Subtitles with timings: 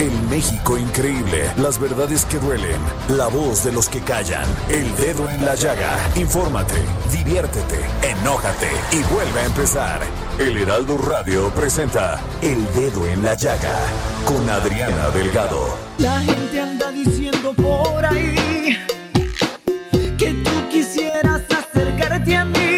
[0.00, 1.52] El México increíble.
[1.58, 2.80] Las verdades que duelen.
[3.10, 4.46] La voz de los que callan.
[4.70, 5.94] El dedo en la llaga.
[6.16, 6.80] Infórmate,
[7.12, 10.00] diviértete, enójate y vuelve a empezar.
[10.38, 13.78] El Heraldo Radio presenta El Dedo en la Llaga
[14.24, 15.76] con Adriana Delgado.
[15.98, 18.78] La gente anda diciendo por ahí
[20.16, 22.69] que tú quisieras acercarte a mí.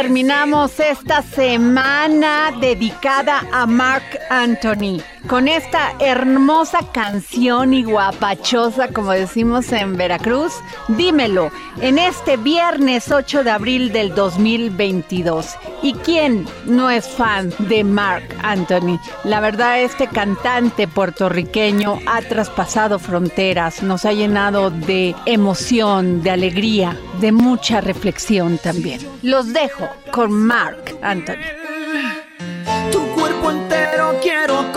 [0.00, 9.72] Terminamos esta semana dedicada a Mark Anthony con esta hermosa canción y guapachosa, como decimos
[9.72, 10.52] en Veracruz.
[10.88, 15.56] Dímelo, en este viernes 8 de abril del 2022.
[15.82, 18.98] ¿Y quién no es fan de Mark Anthony?
[19.24, 26.96] La verdad, este cantante puertorriqueño ha traspasado fronteras, nos ha llenado de emoción, de alegría,
[27.20, 29.00] de mucha reflexión también.
[29.22, 31.36] Los dejo con Mark Anthony.
[32.92, 34.72] Tu cuerpo entero quiero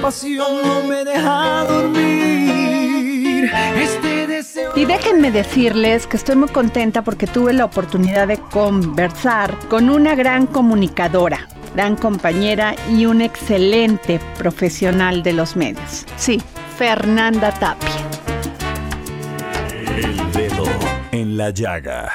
[0.00, 3.50] pasión no me deja dormir.
[3.76, 4.72] Este deseo.
[4.76, 10.14] Y déjenme decirles que estoy muy contenta porque tuve la oportunidad de conversar con una
[10.14, 16.06] gran comunicadora, gran compañera y un excelente profesional de los medios.
[16.16, 16.40] Sí,
[16.76, 17.90] Fernanda Tapia.
[19.96, 20.64] El Dedo
[21.12, 22.10] en la Llaga.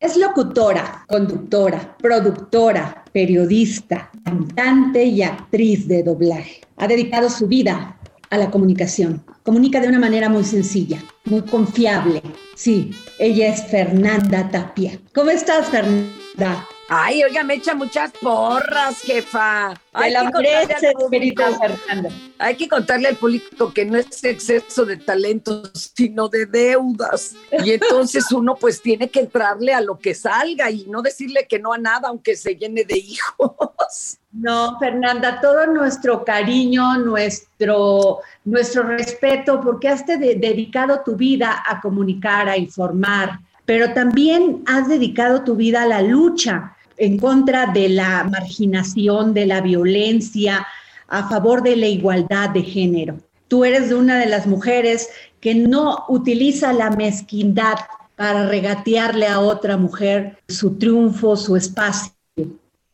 [0.00, 6.62] Es locutora, conductora, productora, periodista, cantante y actriz de doblaje.
[6.76, 7.98] Ha dedicado su vida
[8.30, 9.22] a la comunicación.
[9.42, 12.22] Comunica de una manera muy sencilla, muy confiable.
[12.56, 14.98] Sí, ella es Fernanda Tapia.
[15.14, 16.66] ¿Cómo estás, Fernanda?
[16.94, 19.72] Ay, oiga, me echa muchas porras, jefa.
[19.94, 22.10] Hay la que al público- Fernanda.
[22.38, 27.34] Hay que contarle al público que no es exceso de talento, sino de deudas.
[27.64, 31.58] Y entonces uno pues tiene que entrarle a lo que salga y no decirle que
[31.58, 34.18] no a nada, aunque se llene de hijos.
[34.30, 41.80] No, Fernanda, todo nuestro cariño, nuestro, nuestro respeto, porque has de- dedicado tu vida a
[41.80, 47.88] comunicar, a informar, pero también has dedicado tu vida a la lucha en contra de
[47.88, 50.66] la marginación, de la violencia,
[51.08, 53.18] a favor de la igualdad de género.
[53.48, 55.08] Tú eres de una de las mujeres
[55.40, 57.74] que no utiliza la mezquindad
[58.14, 62.12] para regatearle a otra mujer su triunfo, su espacio.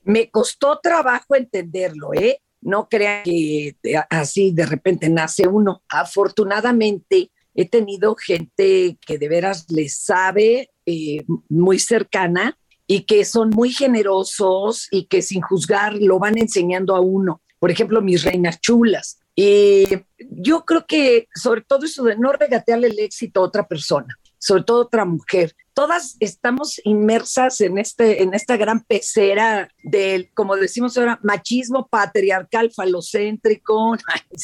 [0.05, 2.41] Me costó trabajo entenderlo, ¿eh?
[2.63, 5.83] No crean que de- así de repente nace uno.
[5.91, 12.57] Afortunadamente he tenido gente que de veras le sabe eh, muy cercana
[12.91, 17.43] y que son muy generosos y que sin juzgar lo van enseñando a uno.
[17.61, 19.21] Por ejemplo, mis reinas chulas.
[19.37, 19.85] Y
[20.19, 24.65] yo creo que sobre todo eso de no regatearle el éxito a otra persona, sobre
[24.65, 25.55] todo otra mujer.
[25.75, 32.73] Todas estamos inmersas en, este, en esta gran pecera del, como decimos ahora, machismo patriarcal,
[32.75, 33.97] falocéntrico,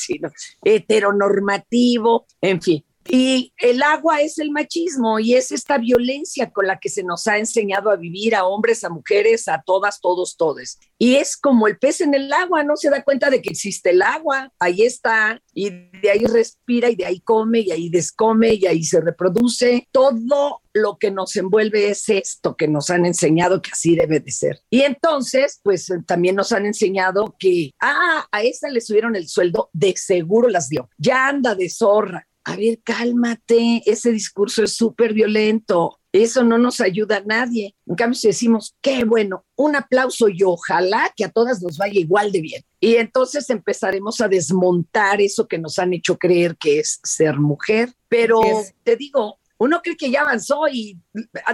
[0.65, 2.85] heteronormativo, en fin.
[3.09, 7.27] Y el agua es el machismo y es esta violencia con la que se nos
[7.27, 10.79] ha enseñado a vivir a hombres, a mujeres, a todas, todos, todes.
[10.99, 13.91] Y es como el pez en el agua, no se da cuenta de que existe
[13.91, 18.55] el agua, ahí está, y de ahí respira y de ahí come y ahí descome
[18.55, 19.87] y ahí se reproduce.
[19.93, 24.31] Todo lo que nos envuelve es esto que nos han enseñado que así debe de
[24.31, 24.61] ser.
[24.71, 29.29] Y entonces, pues eh, también nos han enseñado que, ah, a esa le subieron el
[29.29, 30.91] sueldo, de seguro las dio.
[30.99, 32.27] Ya anda de zorra.
[32.45, 35.99] A ver, cálmate, ese discurso es súper violento.
[36.13, 37.75] eso no nos ayuda a nadie.
[37.87, 41.99] En cambio, si decimos, qué bueno, un aplauso y ojalá que a todas nos vaya
[41.99, 42.63] igual de bien.
[42.79, 47.95] Y entonces empezaremos a desmontar eso que nos han hecho creer que es ser mujer.
[48.09, 48.41] Pero
[48.85, 50.99] te digo, uno cree que ya avanzó y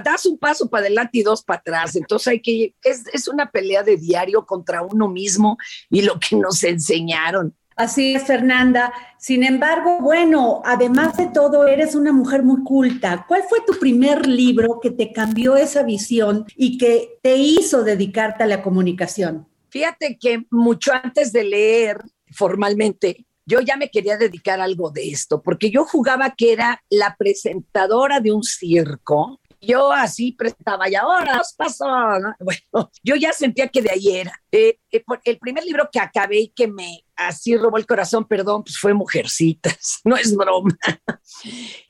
[0.05, 1.97] das un paso para adelante y dos para atrás.
[1.97, 5.57] Entonces hay que, es, es una pelea de diario contra uno mismo
[5.89, 7.55] y lo que nos enseñaron.
[7.81, 8.93] Así es, Fernanda.
[9.17, 13.25] Sin embargo, bueno, además de todo, eres una mujer muy culta.
[13.27, 18.45] ¿Cuál fue tu primer libro que te cambió esa visión y que te hizo dedicarte
[18.45, 19.49] a la comunicación?
[19.71, 25.09] Fíjate que mucho antes de leer formalmente, yo ya me quería dedicar a algo de
[25.09, 29.40] esto, porque yo jugaba que era la presentadora de un circo.
[29.61, 31.87] Yo así prestaba y ahora os pasó.
[32.39, 34.33] Bueno, yo ya sentía que de ahí era.
[34.51, 38.65] Eh, eh, el primer libro que acabé y que me así robó el corazón, perdón,
[38.65, 40.77] pues fue Mujercitas, no es broma.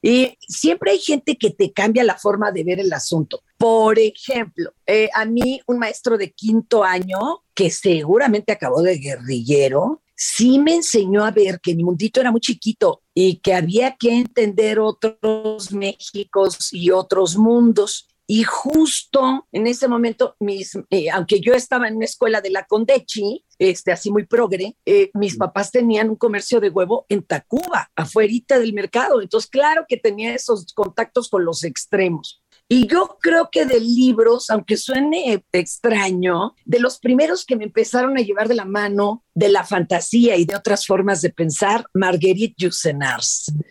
[0.02, 3.42] Y siempre hay gente que te cambia la forma de ver el asunto.
[3.56, 10.02] Por ejemplo, eh, a mí un maestro de quinto año, que seguramente acabó de guerrillero,
[10.16, 14.16] sí me enseñó a ver que mi mundito era muy chiquito y que había que
[14.16, 18.08] entender otros Méxicos y otros mundos.
[18.26, 22.64] Y justo en ese momento, mis, eh, aunque yo estaba en una escuela de la
[22.64, 27.90] Condechi, este, así muy progre, eh, mis papás tenían un comercio de huevo en Tacuba,
[27.94, 29.20] afuerita del mercado.
[29.20, 32.39] Entonces, claro que tenía esos contactos con los extremos.
[32.72, 38.16] Y yo creo que de libros, aunque suene extraño, de los primeros que me empezaron
[38.16, 42.54] a llevar de la mano de la fantasía y de otras formas de pensar, Marguerite
[42.56, 43.20] Yourcenar,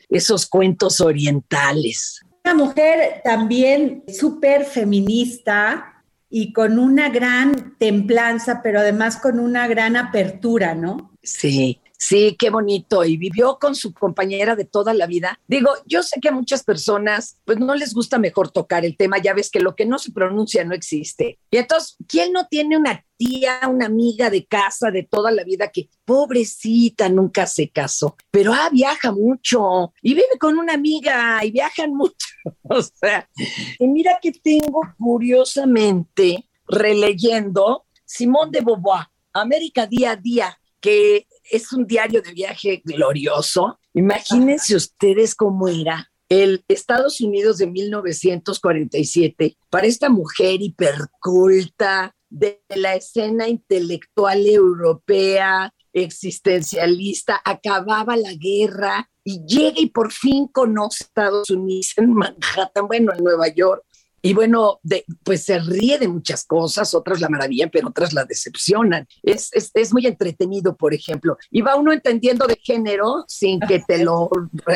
[0.09, 9.17] esos cuentos orientales una mujer también súper feminista y con una gran templanza, pero además
[9.17, 11.11] con una gran apertura, ¿no?
[11.21, 13.03] Sí, Sí, qué bonito.
[13.03, 15.37] Y vivió con su compañera de toda la vida.
[15.49, 19.17] Digo, yo sé que a muchas personas pues no les gusta mejor tocar el tema.
[19.17, 21.39] Ya ves que lo que no se pronuncia no existe.
[21.51, 25.71] Y entonces, ¿quién no tiene una tía, una amiga de casa de toda la vida
[25.73, 31.51] que pobrecita nunca se casó, pero ah, viaja mucho y vive con una amiga y
[31.51, 32.27] viajan mucho?
[32.63, 33.29] o sea,
[33.77, 41.71] y mira que tengo curiosamente releyendo Simón de Beauvoir, América día a día, que es
[41.73, 43.79] un diario de viaje glorioso.
[43.93, 52.95] Imagínense ustedes cómo era el Estados Unidos de 1947 para esta mujer hiperculta de la
[52.95, 61.93] escena intelectual europea, existencialista, acababa la guerra y llega y por fin conoce Estados Unidos
[61.97, 63.83] en Manhattan, bueno, en Nueva York,
[64.21, 68.25] y bueno, de, pues se ríe de muchas cosas, otras la maravillan, pero otras la
[68.25, 69.07] decepcionan.
[69.23, 71.37] Es, es, es, muy entretenido, por ejemplo.
[71.51, 74.29] Y va uno entendiendo de género sin que te lo,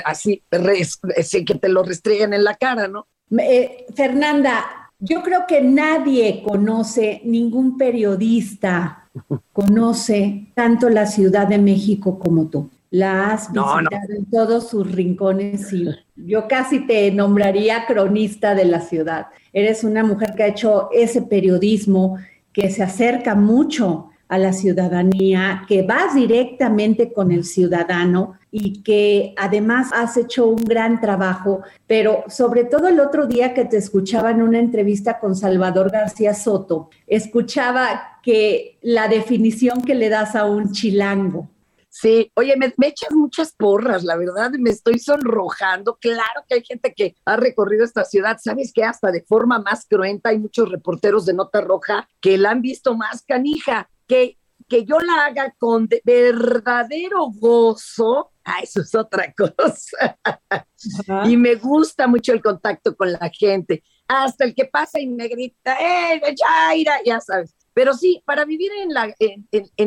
[0.05, 0.43] así,
[1.23, 3.07] sin que te lo restreguen en la cara, ¿no?
[3.37, 9.09] Eh, Fernanda, yo creo que nadie conoce, ningún periodista
[9.53, 15.73] conoce tanto la Ciudad de México como tú la has visitado en todos sus rincones
[15.73, 19.27] y yo casi te nombraría cronista de la ciudad.
[19.51, 22.17] Eres una mujer que ha hecho ese periodismo
[22.51, 29.33] que se acerca mucho a la ciudadanía, que vas directamente con el ciudadano y que
[29.37, 34.29] además has hecho un gran trabajo, pero sobre todo el otro día que te escuchaba
[34.29, 40.45] en una entrevista con Salvador García Soto, escuchaba que la definición que le das a
[40.45, 41.49] un chilango,
[41.95, 45.95] Sí, oye, me, echas muchas porras, la verdad, me estoy sonrojando.
[46.01, 49.85] Claro que hay gente que ha recorrido esta ciudad, sabes que hasta de forma más
[49.87, 54.85] cruenta hay muchos reporteros de nota roja que la han visto más canija, que, que
[54.85, 58.31] yo la haga con verdadero gozo.
[58.43, 60.17] Ah, eso es otra cosa.
[61.25, 63.83] y me gusta mucho el contacto con la gente.
[64.07, 66.95] Hasta el que pasa y me grita, ¡eh, Jaira!
[67.05, 69.13] Ya sabes pero sí, para vivir en, la,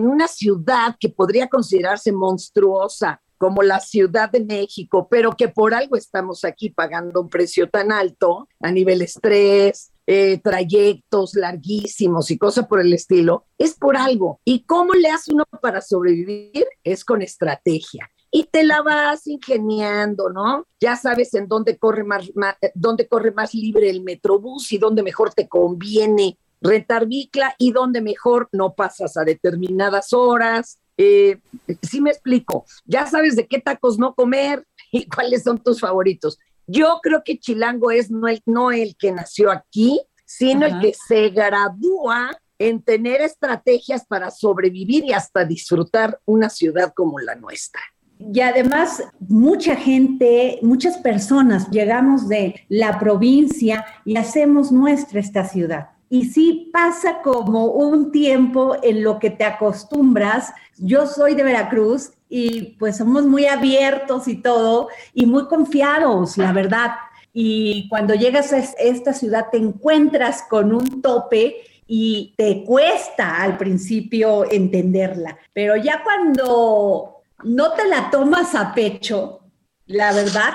[0.01, 5.97] una ciudad que podría considerarse monstruosa, como la Ciudad de México, pero que por algo
[5.97, 12.67] estamos aquí pagando un precio tan alto a nivel estrés, eh, trayectos larguísimos y cosas
[12.67, 14.41] por el estilo, es por algo.
[14.45, 16.67] ¿Y cómo le hace uno para sobrevivir?
[16.85, 18.09] Es con estrategia.
[18.31, 20.67] Y te la vas ingeniando, ¿no?
[20.81, 25.03] Ya sabes en dónde corre más, más dónde corre más libre el metrobús y dónde
[25.03, 30.79] mejor te conviene rentar bicla y donde mejor no pasas a determinadas horas.
[30.97, 31.39] Eh,
[31.83, 36.39] sí me explico, ya sabes de qué tacos no comer y cuáles son tus favoritos.
[36.67, 40.95] Yo creo que Chilango es no el, no el que nació aquí, sino el que
[40.95, 47.81] se gradúa en tener estrategias para sobrevivir y hasta disfrutar una ciudad como la nuestra.
[48.19, 55.91] Y además, mucha gente, muchas personas llegamos de la provincia y hacemos nuestra esta ciudad.
[56.09, 60.53] Y sí pasa como un tiempo en lo que te acostumbras.
[60.79, 66.53] Yo soy de Veracruz y pues somos muy abiertos y todo y muy confiados, la
[66.53, 66.93] verdad.
[67.33, 73.57] Y cuando llegas a esta ciudad te encuentras con un tope y te cuesta al
[73.57, 79.41] principio entenderla, pero ya cuando no te la tomas a pecho,
[79.87, 80.55] la verdad,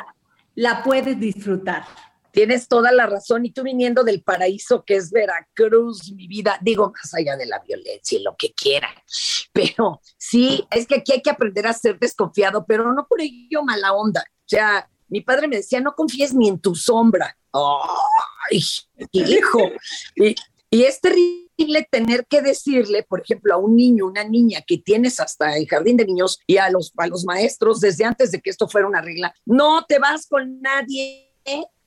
[0.56, 1.84] la puedes disfrutar.
[2.32, 3.46] Tienes toda la razón.
[3.46, 7.60] Y tú viniendo del paraíso que es Veracruz, mi vida, digo, más allá de la
[7.60, 8.94] violencia y lo que quieran.
[9.54, 13.64] Pero sí, es que aquí hay que aprender a ser desconfiado, pero no por ello
[13.64, 14.22] mala onda.
[14.22, 17.38] O sea, mi padre me decía, no confíes ni en tu sombra.
[17.54, 18.64] ¡Ay,
[19.12, 19.60] hijo!
[20.16, 20.36] Y,
[20.74, 25.20] y es terrible tener que decirle, por ejemplo, a un niño, una niña que tienes
[25.20, 28.50] hasta el jardín de niños y a los, a los maestros desde antes de que
[28.50, 31.36] esto fuera una regla, no te vas con nadie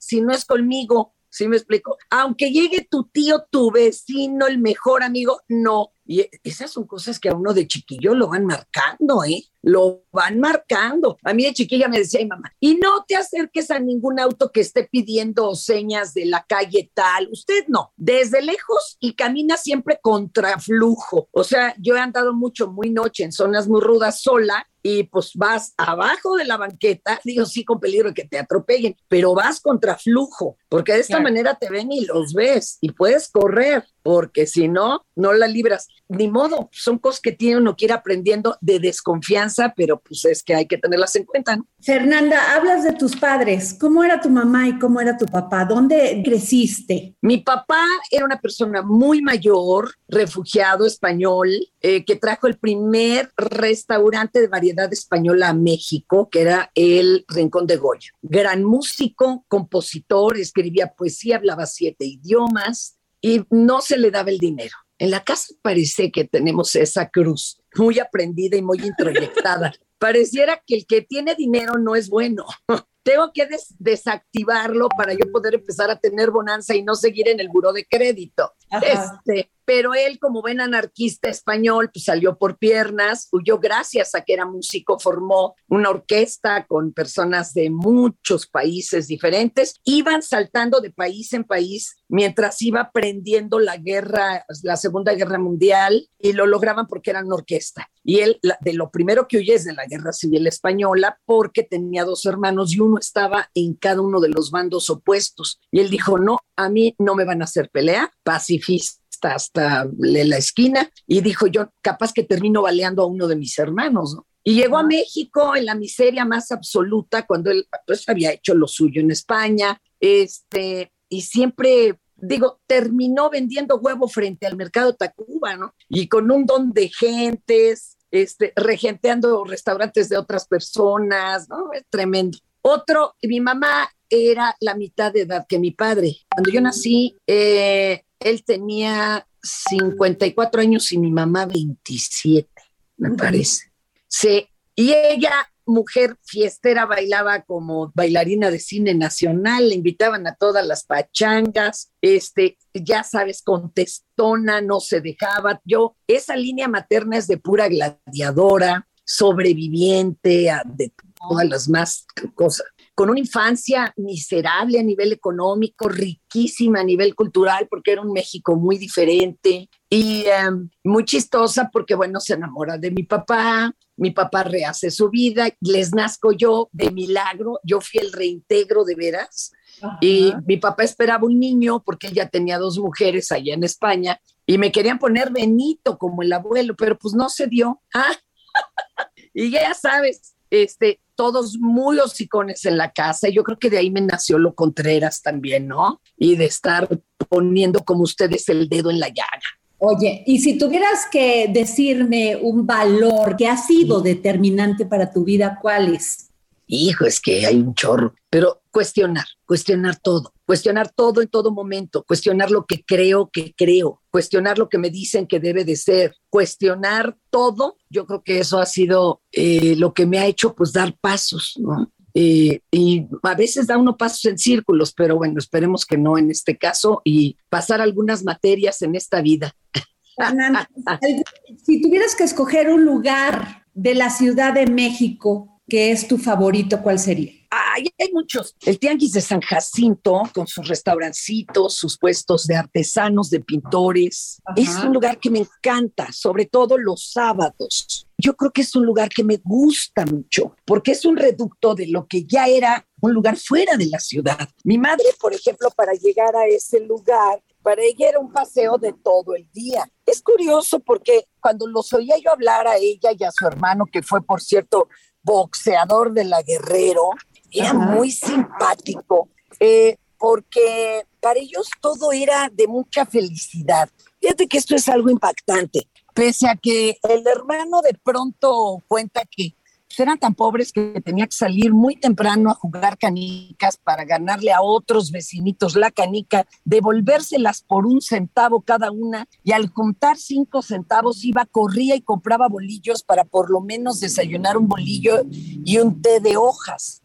[0.05, 1.97] si no es conmigo, ¿sí me explico?
[2.11, 5.91] Aunque llegue tu tío, tu vecino, el mejor amigo, no.
[6.07, 9.43] Y esas son cosas que a uno de chiquillo lo van marcando, ¿eh?
[9.63, 11.17] Lo van marcando.
[11.25, 14.53] A mí de chiquilla me decía mi mamá, y no te acerques a ningún auto
[14.53, 17.29] que esté pidiendo señas de la calle tal.
[17.33, 21.29] Usted no, desde lejos y camina siempre contra flujo.
[21.33, 25.33] O sea, yo he andado mucho, muy noche, en zonas muy rudas sola y pues
[25.35, 29.59] vas abajo de la banqueta, digo sí con peligro de que te atropellen, pero vas
[29.59, 34.47] contra flujo, porque de esta manera te ven y los ves y puedes correr, porque
[34.47, 35.89] si no, no la libras.
[36.09, 40.43] Ni modo, son cosas que tiene uno que ir aprendiendo de desconfianza, pero pues es
[40.43, 41.57] que hay que tenerlas en cuenta.
[41.57, 41.67] ¿no?
[41.81, 43.75] Fernanda, hablas de tus padres.
[43.81, 45.65] ¿Cómo era tu mamá y cómo era tu papá?
[45.65, 47.17] ¿Dónde creciste?
[47.23, 51.49] Mi papá era una persona muy mayor, refugiado español,
[51.81, 57.67] eh, que trajo el primer restaurante de variedad española a México, que era el Rincón
[57.67, 58.11] de Goya.
[58.21, 64.77] Gran músico, compositor, escribía poesía, hablaba siete idiomas y no se le daba el dinero.
[64.99, 69.73] En la casa parece que tenemos esa cruz muy aprendida y muy introyectada.
[69.99, 72.45] Pareciera que el que tiene dinero no es bueno.
[73.03, 77.49] Tengo que desactivarlo para yo poder empezar a tener bonanza y no seguir en el
[77.49, 78.53] buró de crédito.
[78.83, 84.35] Este, pero él, como buen anarquista español, pues salió por piernas, huyó gracias a que
[84.35, 91.33] era músico, formó una orquesta con personas de muchos países diferentes, iban saltando de país
[91.33, 97.11] en país mientras iba aprendiendo la guerra, la Segunda Guerra Mundial, y lo lograban porque
[97.11, 97.91] eran una orquesta.
[98.03, 102.05] Y él, de lo primero que huyó es de la Guerra Civil Española, porque tenía
[102.05, 105.61] dos hermanos y uno estaba en cada uno de los bandos opuestos.
[105.71, 110.37] Y él dijo, no, a mí no me van a hacer pelea, pacifista hasta, la
[110.37, 114.77] esquina y dijo yo, capaz que termino baleando a uno de mis hermanos, Y llegó
[114.77, 119.11] a México en la miseria más absoluta cuando él pues, había hecho lo suyo en
[119.11, 125.75] España, este, y siempre digo, terminó vendiendo huevo frente al mercado Tacuba, ¿no?
[125.89, 131.73] Y con un don de gentes, este, regenteando restaurantes de otras personas, ¿no?
[131.73, 132.39] Es tremendo.
[132.63, 136.17] Otro, mi mamá era la mitad de edad que mi padre.
[136.31, 142.49] Cuando yo nací, eh, él tenía 54 años y mi mamá 27,
[142.97, 143.71] me parece.
[144.09, 145.33] Sí, y ella,
[145.67, 152.59] mujer fiestera, bailaba como bailarina de cine nacional, le invitaban a todas las pachangas, este,
[152.73, 155.61] ya sabes, contestona, no se dejaba.
[155.65, 163.11] Yo, esa línea materna es de pura gladiadora, sobreviviente, de todas las más cosas con
[163.11, 168.79] una infancia miserable a nivel económico, riquísima a nivel cultural, porque era un México muy
[168.79, 174.91] diferente y em, muy chistosa porque, bueno, se enamora de mi papá, mi papá rehace
[174.91, 179.53] su vida, les nazco yo de milagro, yo fui el reintegro de veras.
[180.01, 184.21] Y mi papá esperaba un niño porque él ya tenía dos mujeres allá en España
[184.47, 187.83] y me querían poner Benito como el abuelo, pero pues no se dio.
[187.93, 188.17] Ah,
[189.35, 193.29] y ya sabes, este, todos muy hocicones en la casa.
[193.29, 196.01] Y yo creo que de ahí me nació lo Contreras también, ¿no?
[196.17, 196.89] Y de estar
[197.29, 199.43] poniendo como ustedes el dedo en la llaga.
[199.79, 205.59] Oye, y si tuvieras que decirme un valor que ha sido determinante para tu vida,
[205.61, 206.31] ¿cuál es?
[206.67, 212.05] Hijo, es que hay un chorro, pero cuestionar, cuestionar todo, cuestionar todo en todo momento,
[212.05, 216.15] cuestionar lo que creo que creo, cuestionar lo que me dicen que debe de ser,
[216.31, 220.73] cuestionar todo, yo creo que eso ha sido eh, lo que me ha hecho pues
[220.73, 221.91] dar pasos, ¿no?
[222.17, 226.31] Eh, y a veces da uno pasos en círculos, pero bueno, esperemos que no en
[226.31, 229.53] este caso y pasar algunas materias en esta vida.
[231.65, 236.83] si tuvieras que escoger un lugar de la Ciudad de México que es tu favorito,
[236.83, 237.33] ¿cuál sería?
[237.57, 238.57] Ay, hay muchos.
[238.65, 244.43] El Tianguis de San Jacinto, con sus restaurancitos, sus puestos de artesanos, de pintores.
[244.57, 248.09] Es un lugar que me encanta, sobre todo los sábados.
[248.19, 251.87] Yo creo que es un lugar que me gusta mucho, porque es un reducto de
[251.87, 254.49] lo que ya era un lugar fuera de la ciudad.
[254.65, 258.93] Mi madre, por ejemplo, para llegar a ese lugar, para ella era un paseo de
[258.95, 259.89] todo el día.
[260.07, 264.03] Es curioso porque cuando los oía yo hablar a ella y a su hermano, que
[264.03, 264.89] fue, por cierto,
[265.23, 267.11] boxeador de la Guerrero,
[267.55, 269.29] era muy simpático,
[269.61, 273.89] eh, porque para ellos todo era de mucha felicidad.
[274.21, 279.55] Fíjate que esto es algo impactante, pese a que el hermano de pronto cuenta que
[279.95, 284.53] pues, eran tan pobres que tenía que salir muy temprano a jugar canicas para ganarle
[284.53, 290.63] a otros vecinitos la canica, devolvérselas por un centavo cada una y al juntar cinco
[290.63, 296.03] centavos iba, corría y compraba bolillos para por lo menos desayunar un bolillo y un
[296.03, 297.03] té de hojas.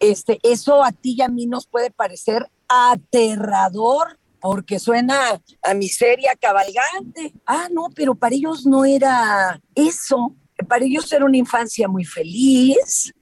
[0.00, 6.36] este, eso a ti y a mí nos puede parecer aterrador porque suena a miseria
[6.38, 7.32] cabalgante.
[7.46, 10.34] Ah, no, pero para ellos no era eso
[10.66, 13.12] para ellos era una infancia muy feliz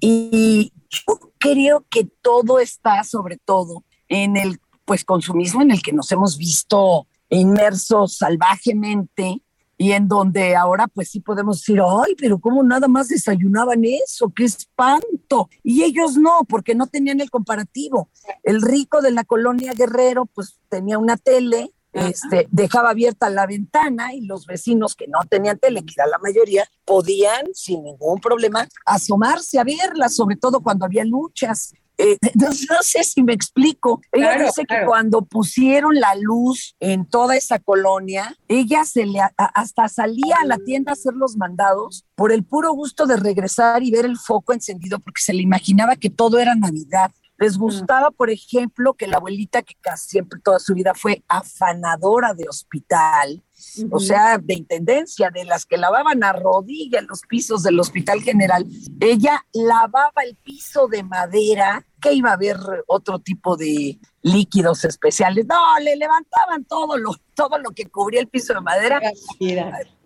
[0.00, 5.92] y yo creo que todo está sobre todo en el pues consumismo en el que
[5.92, 9.42] nos hemos visto inmersos salvajemente
[9.78, 14.32] y en donde ahora pues sí podemos decir, ay, pero ¿cómo nada más desayunaban eso?
[14.34, 15.48] ¡Qué espanto!
[15.64, 18.08] Y ellos no, porque no tenían el comparativo.
[18.44, 24.14] El rico de la colonia Guerrero pues tenía una tele este, dejaba abierta la ventana
[24.14, 28.66] y los vecinos que no tenían tele, que era la mayoría, podían sin ningún problema
[28.86, 31.72] asomarse a verla, sobre todo cuando había luchas.
[31.98, 34.00] Eh, no, sé si me explico.
[34.10, 39.88] Ella dice que cuando pusieron la luz en toda esa colonia, ella se le hasta
[39.88, 43.90] salía a la tienda a hacer los mandados por el puro gusto de regresar y
[43.90, 47.12] ver el foco encendido porque se le imaginaba que todo era Navidad.
[47.42, 52.34] Les gustaba, por ejemplo, que la abuelita, que casi siempre toda su vida fue afanadora
[52.34, 53.42] de hospital,
[53.90, 58.64] o sea, de intendencia, de las que lavaban a rodilla los pisos del Hospital General,
[59.00, 65.44] ella lavaba el piso de madera, que iba a haber otro tipo de líquidos especiales.
[65.44, 69.00] No, le levantaban todo lo, todo lo que cubría el piso de madera,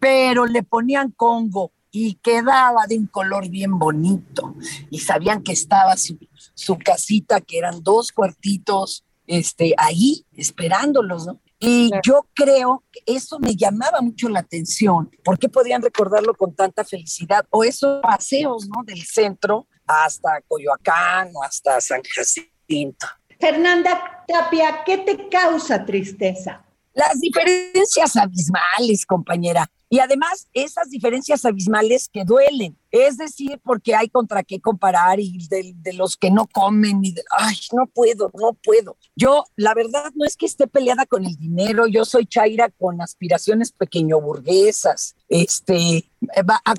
[0.00, 4.54] pero le ponían congo y quedaba de un color bien bonito.
[4.90, 6.18] Y sabían que estaba su,
[6.56, 11.40] su casita, que eran dos cuartitos, este, ahí esperándolos, ¿no?
[11.58, 15.10] Y yo creo que eso me llamaba mucho la atención.
[15.24, 17.46] ¿Por qué podían recordarlo con tanta felicidad?
[17.50, 18.82] O esos paseos, ¿no?
[18.84, 23.06] Del centro hasta Coyoacán o hasta San Jacinto.
[23.40, 26.62] Fernanda Tapia, ¿qué te causa tristeza?
[26.92, 29.70] Las diferencias abismales, compañera.
[29.88, 32.76] Y además, esas diferencias abismales que duelen.
[32.90, 37.22] Es decir, porque hay contra qué comparar y de, los que no comen y de,
[37.30, 38.96] ay, no puedo, no puedo.
[39.14, 41.86] Yo, la verdad, no es que esté peleada con el dinero.
[41.86, 45.14] Yo soy Chaira con aspiraciones pequeño burguesas.
[45.28, 46.10] Este,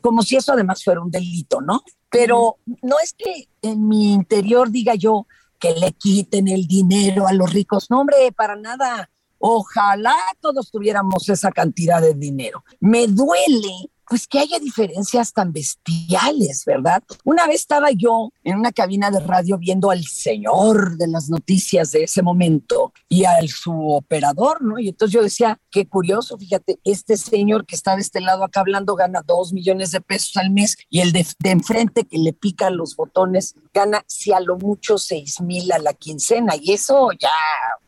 [0.01, 1.83] como si eso además fuera un delito, ¿no?
[2.09, 5.27] Pero no es que en mi interior diga yo
[5.59, 7.89] que le quiten el dinero a los ricos.
[7.89, 12.63] No, hombre, para nada Ojalá todos tuviéramos esa cantidad de dinero.
[12.79, 17.03] Me duele pues que haya diferencias tan bestiales, ¿verdad?
[17.25, 21.91] Una vez estaba yo en una cabina de radio viendo al señor de las noticias
[21.91, 24.79] de ese momento y al su operador, ¿no?
[24.79, 28.61] Y entonces yo decía, qué curioso, fíjate, este señor que está de este lado acá
[28.61, 32.31] hablando gana dos millones de pesos al mes y el de, de enfrente que le
[32.31, 36.55] pica los botones gana, si a lo mucho, seis mil a la quincena.
[36.55, 37.29] Y eso ya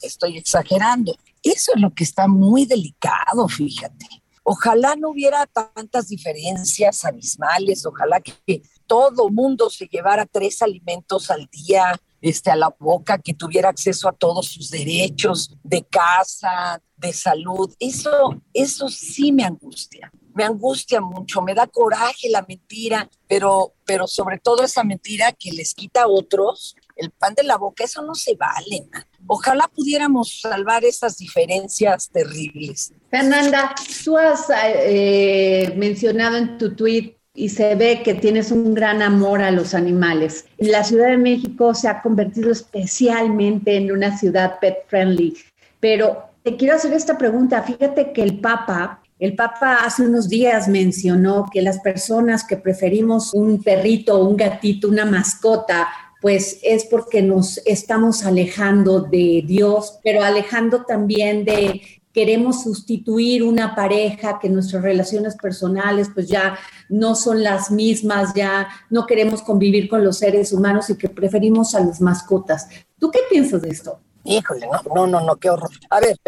[0.01, 1.15] estoy exagerando.
[1.43, 4.05] Eso es lo que está muy delicado, fíjate.
[4.43, 11.47] Ojalá no hubiera tantas diferencias abismales, ojalá que todo mundo se llevara tres alimentos al
[11.51, 17.13] día este, a la boca, que tuviera acceso a todos sus derechos de casa, de
[17.13, 17.73] salud.
[17.79, 24.07] Eso, eso sí me angustia, me angustia mucho, me da coraje la mentira, pero, pero
[24.07, 28.01] sobre todo esa mentira que les quita a otros el pan de la boca, eso
[28.01, 28.87] no se vale.
[29.27, 32.93] Ojalá pudiéramos salvar esas diferencias terribles.
[33.09, 39.01] Fernanda, tú has eh, mencionado en tu tweet y se ve que tienes un gran
[39.01, 40.45] amor a los animales.
[40.57, 45.37] La Ciudad de México se ha convertido especialmente en una ciudad pet friendly,
[45.79, 47.63] pero te quiero hacer esta pregunta.
[47.63, 53.33] Fíjate que el Papa el Papa hace unos días mencionó que las personas que preferimos
[53.33, 55.89] un perrito, un gatito, una mascota
[56.21, 61.81] pues es porque nos estamos alejando de Dios, pero alejando también de
[62.13, 66.57] queremos sustituir una pareja, que nuestras relaciones personales pues ya
[66.89, 71.75] no son las mismas, ya no queremos convivir con los seres humanos y que preferimos
[71.75, 72.67] a las mascotas.
[72.99, 73.99] ¿Tú qué piensas de esto?
[74.25, 75.69] Híjole, no, no, no, no, qué horror.
[75.89, 76.19] A ver,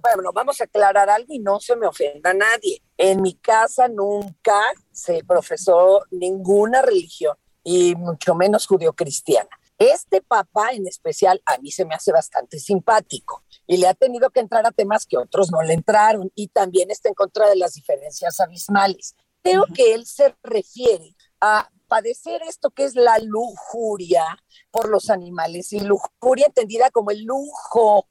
[0.00, 2.80] bueno, vamos a aclarar algo y no se me ofenda nadie.
[2.96, 4.58] En mi casa nunca
[4.90, 9.48] se profesó ninguna religión y mucho menos judio-cristiana.
[9.78, 14.30] Este papá en especial a mí se me hace bastante simpático y le ha tenido
[14.30, 17.56] que entrar a temas que otros no le entraron y también está en contra de
[17.56, 19.16] las diferencias abismales.
[19.42, 24.24] Creo que él se refiere a padecer esto que es la lujuria
[24.70, 28.08] por los animales y lujuria entendida como el lujo.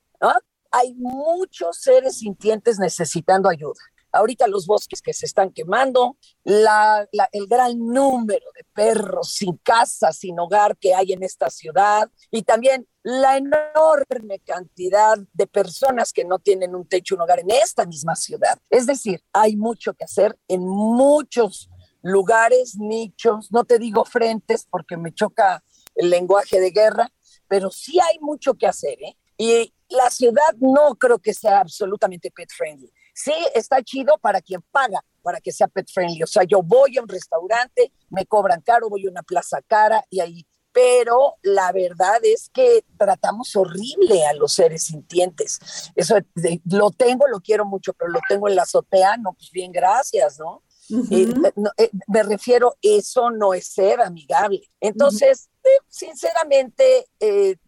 [0.72, 3.80] Hay muchos seres sintientes necesitando ayuda
[4.14, 10.40] ahorita los bosques que se están quemando, el gran número de perros sin casa, sin
[10.40, 16.40] hogar que hay en esta ciudad y también la enorme cantidad de personas que no
[16.40, 18.58] tienen un techo, un hogar en esta misma ciudad.
[18.70, 21.70] Es decir, hay mucho que hacer en muchos
[22.02, 25.64] lugares, nichos, no te digo frentes porque me choca
[25.96, 27.12] el lenguaje de guerra,
[27.48, 28.98] pero sí hay mucho que hacer.
[29.02, 29.18] ¿eh?
[29.38, 34.62] Y la ciudad no creo que sea absolutamente pet friendly Sí, está chido para quien
[34.72, 36.24] paga, para que sea pet friendly.
[36.24, 40.04] O sea, yo voy a un restaurante, me cobran caro, voy a una plaza cara
[40.10, 40.46] y ahí.
[40.72, 45.60] Pero la verdad es que tratamos horrible a los seres sintientes.
[45.96, 46.16] Eso
[46.66, 50.40] lo tengo, lo quiero mucho, pero lo tengo en la azotea, no, pues bien, gracias,
[50.40, 50.64] ¿no?
[50.90, 51.32] Eh,
[51.78, 54.70] eh, me refiero, eso no es ser amigable.
[54.80, 57.08] Entonces, eh, sinceramente,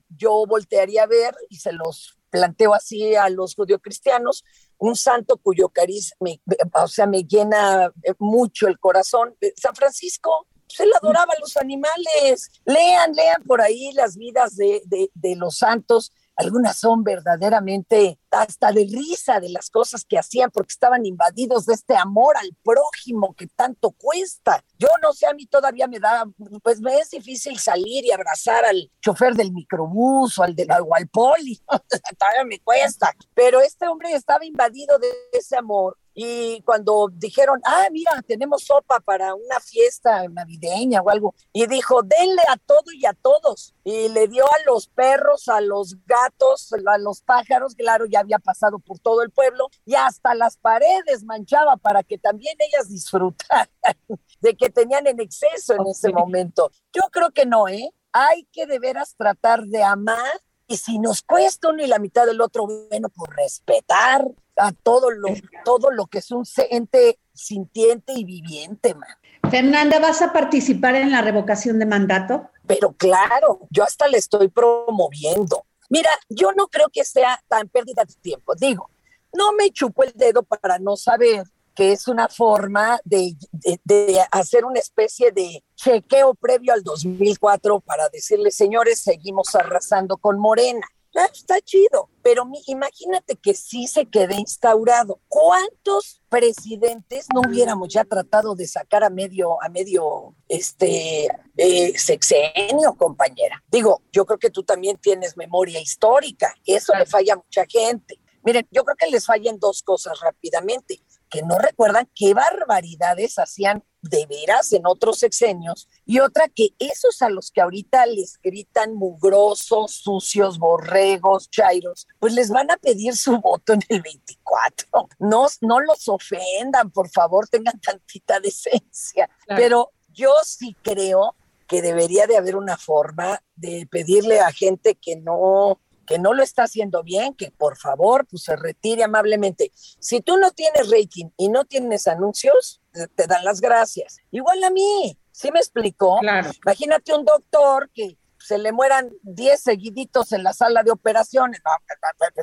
[0.09, 4.43] yo voltearía a ver y se los planteo así a los judio-cristianos,
[4.85, 6.41] un santo cuyo cariz me,
[6.73, 9.35] o sea, me llena eh, mucho el corazón.
[9.41, 12.51] Eh, San Francisco, pues, le adoraba a los animales.
[12.65, 18.71] Lean, lean por ahí las vidas de, de, de los santos algunas son verdaderamente hasta
[18.71, 23.33] de risa de las cosas que hacían porque estaban invadidos de este amor al prójimo
[23.33, 24.63] que tanto cuesta.
[24.77, 26.25] Yo no sé, a mí todavía me da,
[26.61, 30.95] pues me es difícil salir y abrazar al chofer del microbús o al, de, o
[30.95, 31.57] al poli,
[32.19, 37.87] todavía me cuesta, pero este hombre estaba invadido de ese amor y cuando dijeron, ah,
[37.91, 43.05] mira, tenemos sopa para una fiesta navideña o algo, y dijo, denle a todo y
[43.05, 43.75] a todos.
[43.83, 48.39] Y le dio a los perros, a los gatos, a los pájaros, claro, ya había
[48.39, 53.67] pasado por todo el pueblo, y hasta las paredes manchaba para que también ellas disfrutaran
[54.39, 56.71] de que tenían en exceso en ese momento.
[56.93, 57.91] Yo creo que no, ¿eh?
[58.13, 62.25] Hay que de veras tratar de amar y si nos cuesta uno y la mitad
[62.25, 64.25] del otro, bueno, por respetar
[64.57, 65.29] a todo lo,
[65.63, 69.09] todo lo que es un ente sintiente y viviente, man.
[69.49, 72.49] Fernanda, ¿vas a participar en la revocación de mandato?
[72.65, 75.65] Pero claro, yo hasta le estoy promoviendo.
[75.89, 78.55] Mira, yo no creo que sea tan pérdida de tiempo.
[78.55, 78.89] Digo,
[79.33, 81.43] no me chupo el dedo para no saber
[81.75, 83.35] que es una forma de,
[83.83, 90.39] de, hacer una especie de chequeo previo al 2004 para decirle, señores, seguimos arrasando con
[90.39, 90.87] Morena.
[91.17, 95.21] Ah, está chido, pero imagínate que sí se quede instaurado.
[95.29, 102.95] ¿Cuántos presidentes no hubiéramos ya tratado de sacar a medio, a medio este eh, sexenio,
[102.97, 103.63] compañera?
[103.71, 108.19] Digo, yo creo que tú también tienes memoria histórica, eso le falla a mucha gente.
[108.43, 113.83] Miren, yo creo que les fallan dos cosas rápidamente que no recuerdan qué barbaridades hacían
[114.01, 118.93] de veras en otros sexenios, y otra que esos a los que ahorita les gritan
[118.93, 125.09] mugrosos, sucios, borregos, chairos, pues les van a pedir su voto en el 24.
[125.19, 129.29] No, no los ofendan, por favor, tengan tantita decencia.
[129.47, 131.35] Pero yo sí creo
[131.67, 136.43] que debería de haber una forma de pedirle a gente que no que no lo
[136.43, 139.71] está haciendo bien, que por favor pues se retire amablemente.
[139.99, 142.81] Si tú no tienes rating y no tienes anuncios,
[143.15, 144.17] te dan las gracias.
[144.31, 146.17] Igual a mí, ¿sí me explicó?
[146.19, 146.51] Claro.
[146.65, 151.61] Imagínate un doctor que se le mueran 10 seguiditos en la sala de operaciones,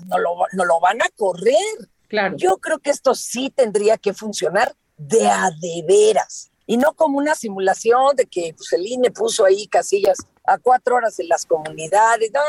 [0.06, 1.54] no, lo, no lo van a correr.
[2.08, 2.36] Claro.
[2.36, 7.18] Yo creo que esto sí tendría que funcionar de a de veras y no como
[7.18, 11.44] una simulación de que pues, el INE puso ahí casillas a cuatro horas en las
[11.44, 12.30] comunidades.
[12.32, 12.40] No,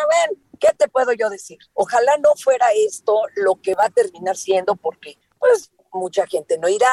[0.63, 1.58] ¿qué te puedo yo decir?
[1.73, 6.69] Ojalá no fuera esto lo que va a terminar siendo, porque pues mucha gente no
[6.69, 6.88] irá,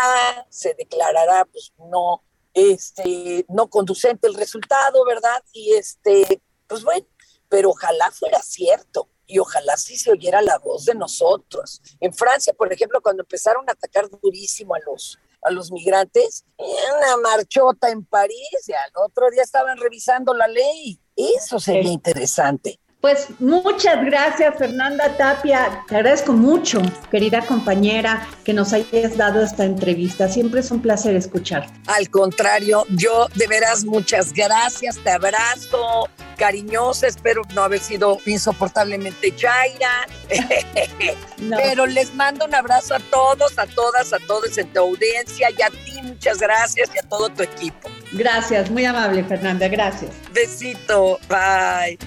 [0.48, 5.42] se declarará pues no, este, no conducente el resultado, ¿verdad?
[5.52, 7.06] Y este, pues bueno,
[7.48, 11.80] pero ojalá fuera cierto y ojalá sí se oyera la voz de nosotros.
[12.00, 17.16] En Francia, por ejemplo, cuando empezaron a atacar durísimo a los a los migrantes, una
[17.16, 21.00] marchota en París y al otro día estaban revisando la ley.
[21.16, 22.79] Eso sería interesante.
[23.00, 25.84] Pues muchas gracias, Fernanda Tapia.
[25.88, 30.28] Te agradezco mucho, querida compañera, que nos hayas dado esta entrevista.
[30.28, 31.72] Siempre es un placer escucharte.
[31.86, 39.34] Al contrario, yo de veras muchas gracias, te abrazo, cariñosa, espero no haber sido insoportablemente
[39.34, 40.06] chaira,
[41.56, 45.62] pero les mando un abrazo a todos, a todas, a todos en tu audiencia y
[45.62, 47.88] a ti muchas gracias y a todo tu equipo.
[48.12, 50.12] Gracias, muy amable Fernanda, gracias.
[50.32, 51.98] Besito, bye.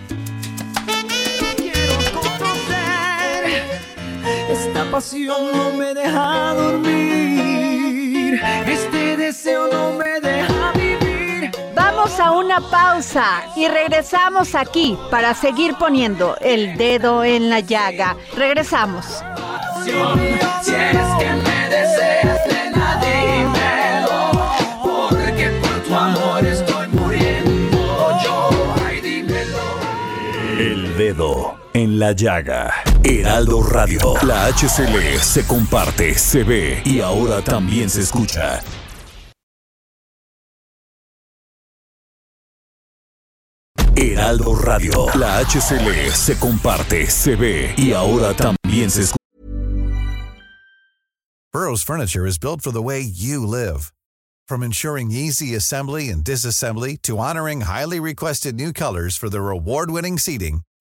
[4.50, 8.42] Esta pasión no me deja dormir.
[8.66, 11.52] Este deseo no me deja vivir.
[11.76, 18.16] Vamos a una pausa y regresamos aquí para seguir poniendo el dedo en la llaga.
[18.36, 19.06] Regresamos.
[19.84, 24.32] Si es que me deseas, nena, dímelo.
[24.84, 28.50] Porque por tu amor estoy muriendo yo.
[28.86, 29.60] Ay, dímelo.
[30.58, 32.74] El dedo en la llaga.
[33.04, 34.14] Heraldo Radio.
[34.24, 38.62] La HCL se comparte, se ve y ahora también se escucha.
[43.96, 45.08] Heraldo Radio.
[45.16, 49.18] La HCL se comparte, se ve y ahora también se escucha.
[51.54, 53.94] Burrow's furniture is built for the way you live.
[54.48, 60.18] From ensuring easy assembly and disassembly to honoring highly requested new colors for their award-winning
[60.18, 60.64] seating,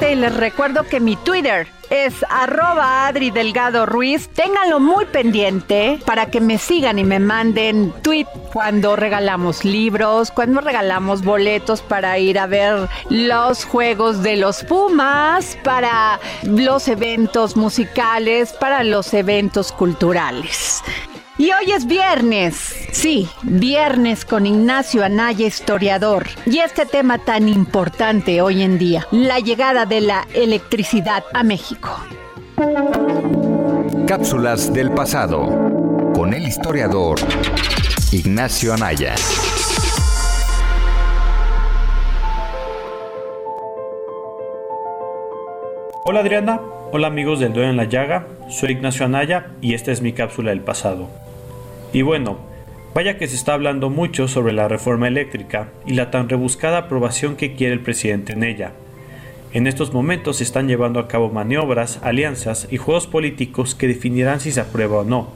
[0.00, 4.28] Y les recuerdo que mi Twitter es arroba Adri Delgado Ruiz.
[4.28, 10.60] Ténganlo muy pendiente para que me sigan y me manden tweet cuando regalamos libros, cuando
[10.60, 18.52] regalamos boletos para ir a ver los juegos de los Pumas, para los eventos musicales,
[18.52, 20.82] para los eventos culturales.
[21.38, 22.54] Y hoy es viernes,
[22.92, 26.24] sí, viernes con Ignacio Anaya, historiador.
[26.46, 31.90] Y este tema tan importante hoy en día, la llegada de la electricidad a México.
[34.06, 35.44] Cápsulas del pasado
[36.14, 37.18] con el historiador
[38.12, 39.14] Ignacio Anaya.
[46.06, 50.00] Hola Adriana, hola amigos del Dedo en la Llaga, soy Ignacio Anaya y esta es
[50.00, 51.25] mi cápsula del pasado.
[51.96, 52.36] Y bueno,
[52.94, 57.36] vaya que se está hablando mucho sobre la reforma eléctrica y la tan rebuscada aprobación
[57.36, 58.72] que quiere el presidente en ella.
[59.54, 64.40] En estos momentos se están llevando a cabo maniobras, alianzas y juegos políticos que definirán
[64.40, 65.28] si se aprueba o no,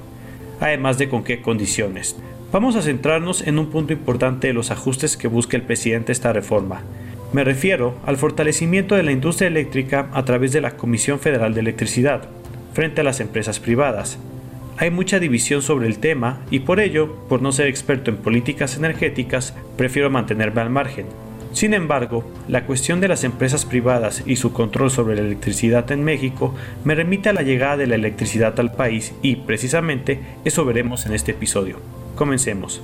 [0.60, 2.14] además de con qué condiciones.
[2.52, 6.34] Vamos a centrarnos en un punto importante de los ajustes que busca el presidente esta
[6.34, 6.82] reforma.
[7.32, 11.60] Me refiero al fortalecimiento de la industria eléctrica a través de la Comisión Federal de
[11.60, 12.28] Electricidad,
[12.74, 14.18] frente a las empresas privadas.
[14.80, 18.78] Hay mucha división sobre el tema y por ello, por no ser experto en políticas
[18.78, 21.04] energéticas, prefiero mantenerme al margen.
[21.52, 26.02] Sin embargo, la cuestión de las empresas privadas y su control sobre la electricidad en
[26.02, 31.04] México me remite a la llegada de la electricidad al país y, precisamente, eso veremos
[31.04, 31.76] en este episodio.
[32.14, 32.80] Comencemos.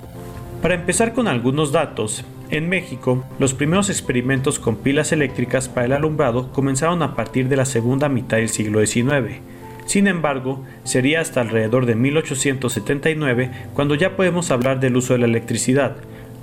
[0.60, 5.92] Para empezar con algunos datos, en México, los primeros experimentos con pilas eléctricas para el
[5.94, 9.40] alumbrado comenzaron a partir de la segunda mitad del siglo XIX.
[9.86, 15.26] Sin embargo, sería hasta alrededor de 1879 cuando ya podemos hablar del uso de la
[15.26, 15.96] electricidad,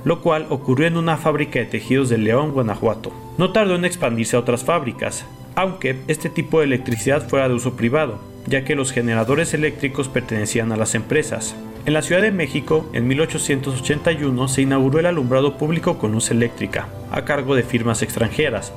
[0.05, 3.11] lo cual ocurrió en una fábrica de tejidos de León, Guanajuato.
[3.37, 5.25] No tardó en expandirse a otras fábricas,
[5.55, 10.71] aunque este tipo de electricidad fuera de uso privado, ya que los generadores eléctricos pertenecían
[10.71, 11.55] a las empresas.
[11.85, 16.87] En la Ciudad de México, en 1881, se inauguró el alumbrado público con luz eléctrica,
[17.11, 18.71] a cargo de firmas extranjeras.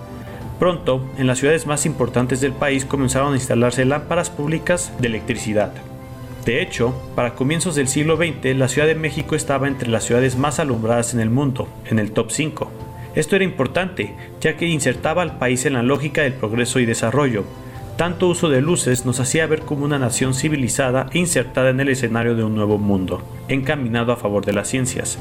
[0.58, 5.72] Pronto, en las ciudades más importantes del país comenzaron a instalarse lámparas públicas de electricidad.
[6.46, 10.38] De hecho, para comienzos del siglo XX, la Ciudad de México estaba entre las ciudades
[10.38, 12.70] más alumbradas en el mundo, en el top 5.
[13.16, 17.44] Esto era importante, ya que insertaba al país en la lógica del progreso y desarrollo.
[17.98, 21.88] Tanto uso de luces nos hacía ver como una nación civilizada e insertada en el
[21.88, 25.18] escenario de un nuevo mundo, encaminado a favor de las ciencias.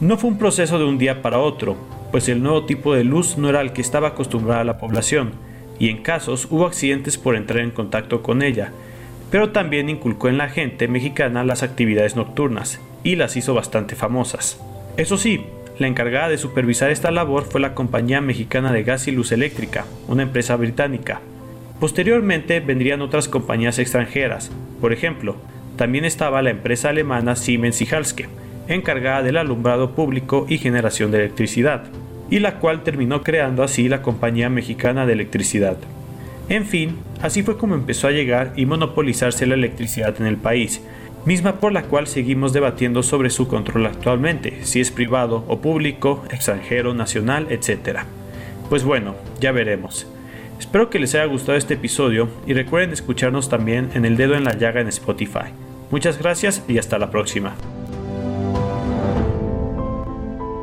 [0.00, 1.76] No fue un proceso de un día para otro,
[2.12, 5.32] pues el nuevo tipo de luz no era el que estaba acostumbrada la población,
[5.78, 8.70] y en casos hubo accidentes por entrar en contacto con ella,
[9.30, 14.60] pero también inculcó en la gente mexicana las actividades nocturnas y las hizo bastante famosas.
[14.96, 15.46] Eso sí,
[15.78, 19.86] la encargada de supervisar esta labor fue la Compañía Mexicana de Gas y Luz Eléctrica,
[20.06, 21.22] una empresa británica.
[21.80, 25.36] Posteriormente vendrían otras compañías extranjeras, por ejemplo,
[25.76, 28.28] también estaba la empresa alemana Siemens y Halske,
[28.68, 31.84] encargada del alumbrado público y generación de electricidad,
[32.30, 35.76] y la cual terminó creando así la Compañía Mexicana de Electricidad.
[36.48, 40.82] En fin, así fue como empezó a llegar y monopolizarse la electricidad en el país,
[41.24, 46.24] misma por la cual seguimos debatiendo sobre su control actualmente, si es privado o público,
[46.30, 48.00] extranjero, nacional, etc.
[48.68, 50.06] Pues bueno, ya veremos.
[50.58, 54.44] Espero que les haya gustado este episodio y recuerden escucharnos también en El Dedo en
[54.44, 55.50] la Llaga en Spotify.
[55.90, 57.54] Muchas gracias y hasta la próxima.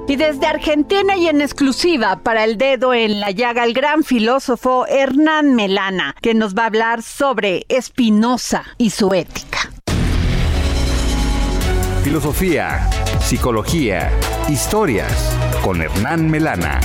[0.10, 4.88] Y desde Argentina y en exclusiva para el dedo en la llaga, el gran filósofo
[4.88, 9.72] Hernán Melana, que nos va a hablar sobre Spinoza y su ética.
[12.04, 14.12] Filosofía, psicología,
[14.50, 15.14] historias
[15.64, 16.80] con Hernán Melana.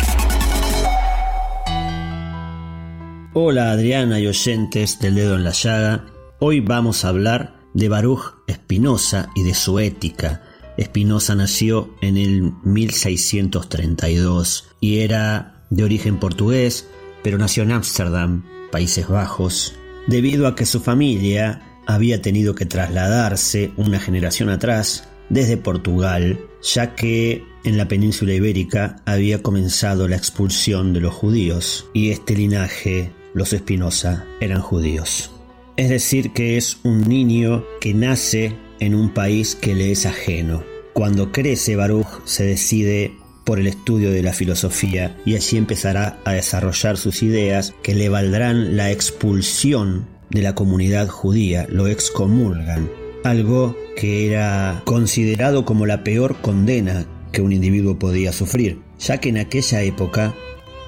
[3.33, 6.05] Hola Adriana y oyentes del dedo en la llaga.
[6.41, 10.43] Hoy vamos a hablar de Baruch Spinoza y de su ética
[10.81, 16.89] Spinoza nació en el 1632 y era de origen portugués,
[17.23, 19.75] pero nació en Ámsterdam, Países Bajos,
[20.07, 26.95] debido a que su familia había tenido que trasladarse una generación atrás desde Portugal, ya
[26.95, 33.13] que en la península ibérica había comenzado la expulsión de los judíos y este linaje,
[33.33, 35.31] los Spinoza, eran judíos.
[35.77, 40.63] Es decir, que es un niño que nace en un país que le es ajeno.
[40.93, 46.33] Cuando crece Baruch se decide por el estudio de la filosofía y allí empezará a
[46.33, 52.91] desarrollar sus ideas que le valdrán la expulsión de la comunidad judía, lo excomulgan,
[53.23, 59.29] algo que era considerado como la peor condena que un individuo podía sufrir, ya que
[59.29, 60.35] en aquella época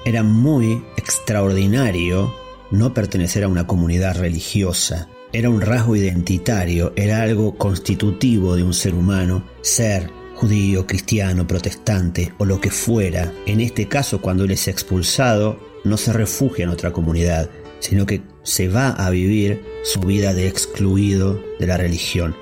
[0.05, 2.33] era muy extraordinario
[2.71, 8.73] no pertenecer a una comunidad religiosa, era un rasgo identitario, era algo constitutivo de un
[8.73, 13.33] ser humano, ser judío, cristiano, protestante o lo que fuera.
[13.45, 18.21] En este caso, cuando él es expulsado, no se refugia en otra comunidad, sino que
[18.43, 22.35] se va a vivir su vida de excluido de la religión.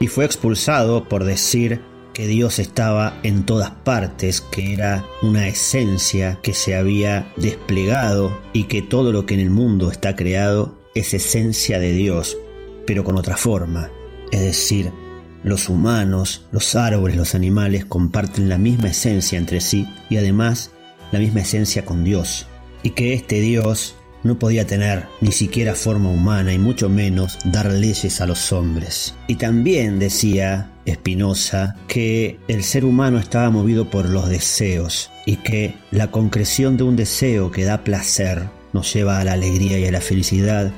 [0.00, 1.80] Y fue expulsado por decir
[2.12, 8.64] que Dios estaba en todas partes, que era una esencia que se había desplegado y
[8.64, 12.36] que todo lo que en el mundo está creado es esencia de Dios,
[12.86, 13.90] pero con otra forma.
[14.30, 14.90] Es decir,
[15.42, 20.70] los humanos, los árboles, los animales comparten la misma esencia entre sí y además
[21.10, 22.46] la misma esencia con Dios.
[22.82, 27.70] Y que este Dios no podía tener ni siquiera forma humana y mucho menos dar
[27.70, 29.14] leyes a los hombres.
[29.26, 35.74] Y también decía Spinoza que el ser humano estaba movido por los deseos y que
[35.90, 39.92] la concreción de un deseo que da placer nos lleva a la alegría y a
[39.92, 40.72] la felicidad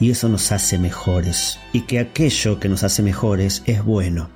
[0.00, 1.58] y eso nos hace mejores.
[1.72, 4.30] Y que aquello que nos hace mejores es bueno,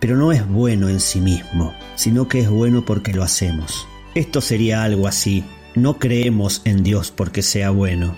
[0.00, 3.86] pero no es bueno en sí mismo, sino que es bueno porque lo hacemos.
[4.14, 8.14] Esto sería algo así, no creemos en Dios porque sea bueno,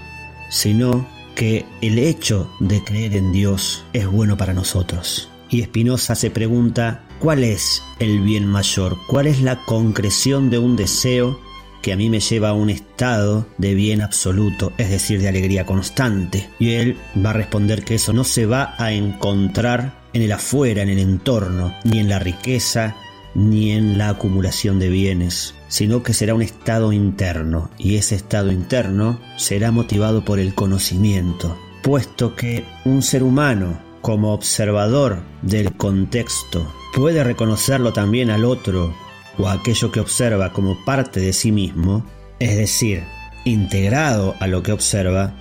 [0.51, 5.31] sino que el hecho de creer en Dios es bueno para nosotros.
[5.49, 8.97] Y Spinoza se pregunta, ¿cuál es el bien mayor?
[9.09, 11.41] ¿Cuál es la concreción de un deseo
[11.83, 15.67] que a mí me lleva a un estado de bien absoluto, es decir, de alegría
[15.67, 16.49] constante.
[16.59, 20.83] Y él va a responder que eso no se va a encontrar en el afuera,
[20.83, 22.97] en el entorno, ni en la riqueza,
[23.35, 28.51] ni en la acumulación de bienes, sino que será un estado interno, y ese estado
[28.51, 36.73] interno será motivado por el conocimiento, puesto que un ser humano, como observador del contexto,
[36.95, 38.95] puede reconocerlo también al otro
[39.39, 42.05] o aquello que observa como parte de sí mismo,
[42.39, 43.03] es decir,
[43.45, 45.35] integrado a lo que observa,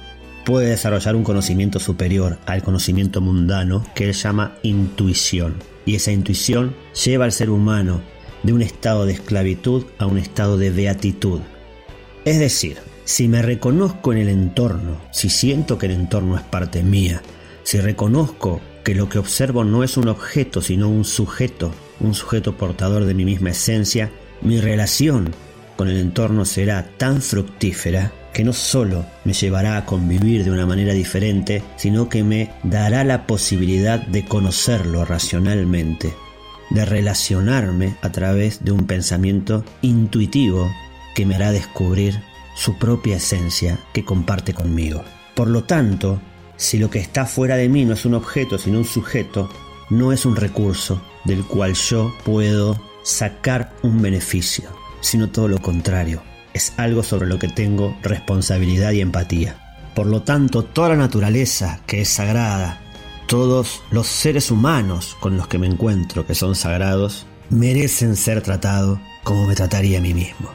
[0.46, 5.56] puede desarrollar un conocimiento superior al conocimiento mundano que él llama intuición.
[5.86, 6.76] Y esa intuición
[7.06, 8.02] lleva al ser humano
[8.44, 11.42] de un estado de esclavitud a un estado de beatitud.
[12.26, 16.84] Es decir, si me reconozco en el entorno, si siento que el entorno es parte
[16.84, 17.22] mía,
[17.64, 22.56] si reconozco que lo que observo no es un objeto, sino un sujeto, un sujeto
[22.58, 25.34] portador de mi misma esencia, mi relación
[25.76, 30.66] con el entorno será tan fructífera que no solo me llevará a convivir de una
[30.66, 36.14] manera diferente, sino que me dará la posibilidad de conocerlo racionalmente,
[36.70, 40.70] de relacionarme a través de un pensamiento intuitivo
[41.16, 42.22] que me hará descubrir
[42.56, 45.04] su propia esencia que comparte conmigo.
[45.36, 46.22] Por lo tanto,
[46.58, 49.50] si lo que está fuera de mí no es un objeto, sino un sujeto,
[49.90, 54.70] no es un recurso del cual yo puedo sacar un beneficio,
[55.02, 56.22] sino todo lo contrario,
[56.54, 59.58] es algo sobre lo que tengo responsabilidad y empatía.
[59.96, 62.82] Por lo tanto, toda la naturaleza que es sagrada,
[63.28, 69.00] todos los seres humanos con los que me encuentro que son sagrados, merecen ser tratados
[69.24, 70.50] como me trataría a mí mismo.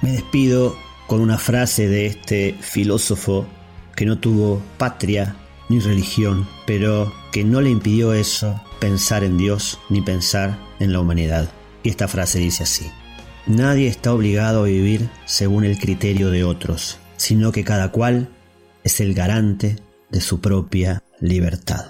[0.00, 3.46] Me despido con una frase de este filósofo
[3.94, 5.36] que no tuvo patria
[5.72, 11.00] ni religión, pero que no le impidió eso pensar en Dios ni pensar en la
[11.00, 11.48] humanidad.
[11.82, 12.90] Y esta frase dice así,
[13.46, 18.28] Nadie está obligado a vivir según el criterio de otros, sino que cada cual
[18.84, 19.76] es el garante
[20.10, 21.86] de su propia libertad.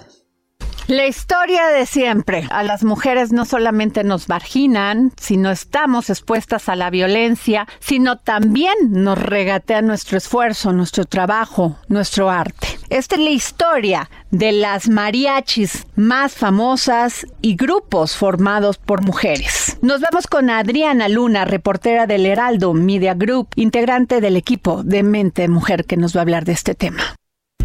[0.87, 2.45] La historia de siempre.
[2.51, 8.75] A las mujeres no solamente nos marginan, sino estamos expuestas a la violencia, sino también
[8.89, 12.67] nos regatea nuestro esfuerzo, nuestro trabajo, nuestro arte.
[12.89, 19.77] Esta es la historia de las mariachis más famosas y grupos formados por mujeres.
[19.81, 25.47] Nos vamos con Adriana Luna, reportera del Heraldo Media Group, integrante del equipo de Mente
[25.47, 27.15] Mujer, que nos va a hablar de este tema.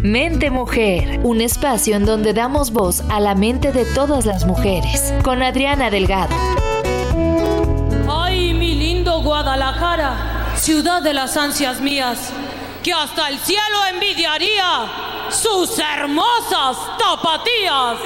[0.01, 5.13] Mente Mujer, un espacio en donde damos voz a la mente de todas las mujeres,
[5.23, 6.33] con Adriana Delgado.
[8.09, 12.31] Ay, mi lindo Guadalajara, ciudad de las ansias mías,
[12.81, 14.89] que hasta el cielo envidiaría
[15.29, 17.97] sus hermosas tapatías.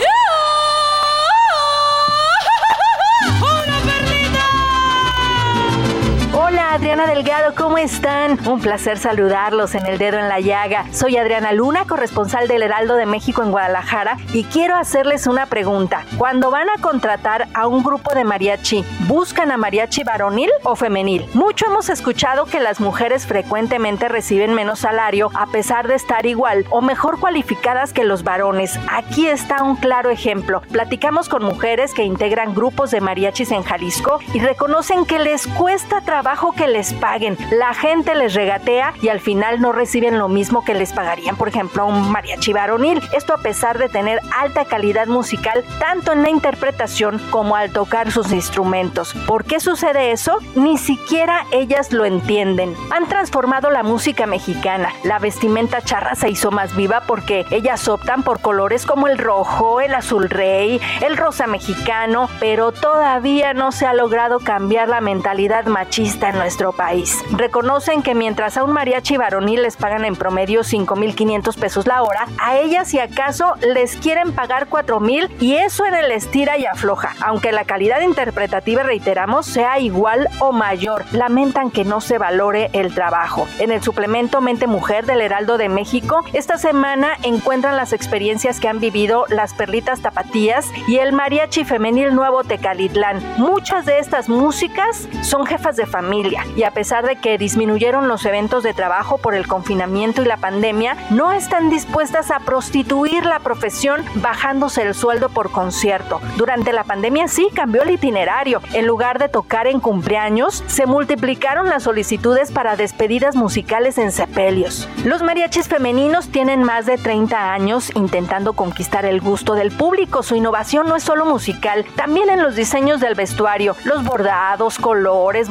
[6.53, 8.37] Hola Adriana Delgado, ¿cómo están?
[8.47, 10.85] Un placer saludarlos en el dedo en la llaga.
[10.91, 16.05] Soy Adriana Luna, corresponsal del Heraldo de México en Guadalajara y quiero hacerles una pregunta.
[16.15, 21.25] Cuando van a contratar a un grupo de mariachi, ¿buscan a mariachi varonil o femenil?
[21.33, 26.67] Mucho hemos escuchado que las mujeres frecuentemente reciben menos salario a pesar de estar igual
[26.69, 28.79] o mejor cualificadas que los varones.
[28.91, 30.61] Aquí está un claro ejemplo.
[30.71, 36.01] Platicamos con mujeres que integran grupos de mariachis en Jalisco y reconocen que les cuesta
[36.01, 37.37] trabajo que les paguen.
[37.51, 41.47] La gente les regatea y al final no reciben lo mismo que les pagarían, por
[41.47, 43.01] ejemplo, a un mariachi varonil.
[43.13, 48.11] Esto a pesar de tener alta calidad musical, tanto en la interpretación como al tocar
[48.11, 49.13] sus instrumentos.
[49.25, 50.37] ¿Por qué sucede eso?
[50.55, 52.75] Ni siquiera ellas lo entienden.
[52.91, 54.89] Han transformado la música mexicana.
[55.03, 59.79] La vestimenta charra se hizo más viva porque ellas optan por colores como el rojo,
[59.79, 65.65] el azul rey, el rosa mexicano, pero todavía no se ha logrado cambiar la mentalidad
[65.65, 67.23] machista nuestro país.
[67.31, 72.27] Reconocen que mientras a un mariachi varonil les pagan en promedio 5.500 pesos la hora,
[72.39, 77.15] a ellas si acaso les quieren pagar 4.000 y eso en el estira y afloja.
[77.21, 82.93] Aunque la calidad interpretativa, reiteramos, sea igual o mayor, lamentan que no se valore el
[82.93, 83.47] trabajo.
[83.59, 88.67] En el suplemento Mente Mujer del Heraldo de México, esta semana encuentran las experiencias que
[88.67, 93.21] han vivido las perlitas tapatías y el mariachi femenil nuevo Tecalitlán.
[93.37, 96.12] Muchas de estas músicas son jefas de familia
[96.55, 100.37] y a pesar de que disminuyeron los eventos de trabajo por el confinamiento y la
[100.37, 106.21] pandemia, no están dispuestas a prostituir la profesión bajándose el sueldo por concierto.
[106.37, 108.61] Durante la pandemia sí cambió el itinerario.
[108.73, 114.87] En lugar de tocar en cumpleaños, se multiplicaron las solicitudes para despedidas musicales en sepelios.
[115.03, 120.23] Los mariachis femeninos tienen más de 30 años intentando conquistar el gusto del público.
[120.23, 125.49] Su innovación no es solo musical, también en los diseños del vestuario, los bordados, colores,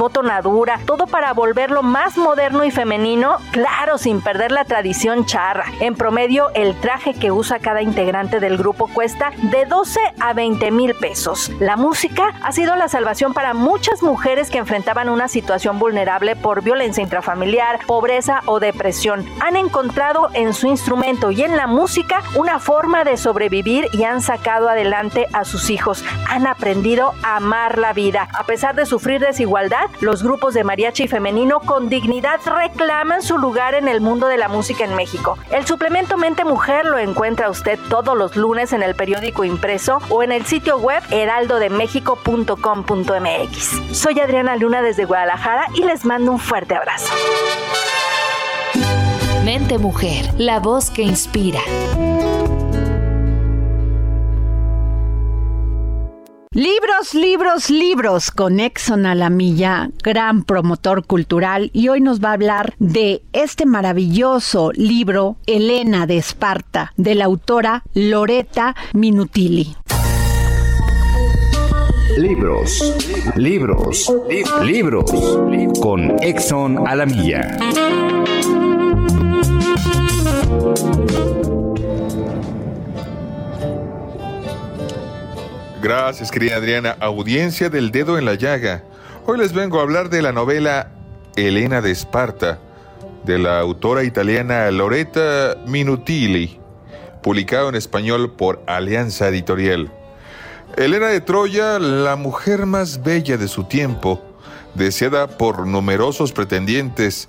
[0.86, 5.64] todo para volverlo más moderno y femenino, claro, sin perder la tradición charra.
[5.80, 10.70] En promedio, el traje que usa cada integrante del grupo cuesta de 12 a 20
[10.70, 11.50] mil pesos.
[11.59, 16.62] La música ha sido la salvación para muchas mujeres que enfrentaban una situación vulnerable por
[16.62, 19.24] violencia intrafamiliar, pobreza o depresión.
[19.40, 24.20] Han encontrado en su instrumento y en la música una forma de sobrevivir y han
[24.20, 26.05] sacado adelante a sus hijos.
[26.28, 28.28] Han aprendido a amar la vida.
[28.34, 33.38] A pesar de sufrir desigualdad, los grupos grupos de mariachi femenino con dignidad reclaman su
[33.38, 35.38] lugar en el mundo de la música en México.
[35.53, 40.24] El suplemento Mente Mujer lo encuentra usted todos los lunes en el periódico impreso o
[40.24, 43.97] en el sitio web heraldodemexico.com.mx.
[43.97, 47.14] Soy Adriana Luna desde Guadalajara y les mando un fuerte abrazo.
[49.45, 51.61] Mente Mujer, la voz que inspira.
[56.55, 62.28] Libros, libros, libros con Exxon a la milla, gran promotor cultural y hoy nos va
[62.28, 69.74] a hablar de este maravilloso libro Elena de Esparta de la autora Loreta Minutili.
[72.18, 74.12] Libros, libros,
[74.62, 75.11] libros
[75.80, 77.57] con Exxon a la milla.
[85.82, 86.96] Gracias, querida Adriana.
[87.00, 88.84] Audiencia del dedo en la llaga.
[89.26, 90.92] Hoy les vengo a hablar de la novela
[91.34, 92.60] Elena de Esparta,
[93.24, 96.60] de la autora italiana Loretta Minutili,
[97.20, 99.90] publicado en español por Alianza Editorial.
[100.76, 104.22] Elena de Troya, la mujer más bella de su tiempo,
[104.74, 107.28] deseada por numerosos pretendientes,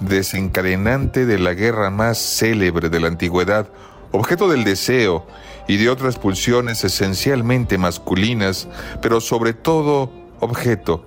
[0.00, 3.66] desencadenante de la guerra más célebre de la antigüedad,
[4.12, 5.26] objeto del deseo
[5.68, 8.68] y de otras pulsiones esencialmente masculinas,
[9.00, 10.10] pero sobre todo
[10.40, 11.04] objeto.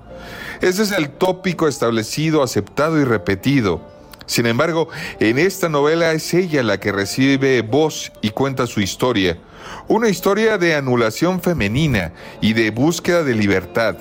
[0.62, 3.82] Ese es el tópico establecido, aceptado y repetido.
[4.26, 4.90] Sin embargo,
[5.20, 9.38] en esta novela es ella la que recibe voz y cuenta su historia.
[9.88, 13.98] Una historia de anulación femenina y de búsqueda de libertad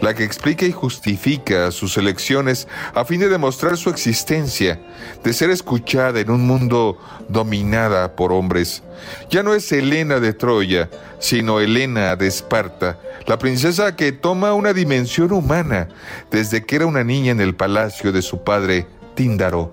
[0.00, 4.80] la que explica y justifica sus elecciones a fin de demostrar su existencia,
[5.22, 8.82] de ser escuchada en un mundo dominada por hombres.
[9.30, 14.72] Ya no es Helena de Troya, sino Helena de Esparta, la princesa que toma una
[14.72, 15.88] dimensión humana
[16.30, 19.72] desde que era una niña en el palacio de su padre Tíndaro.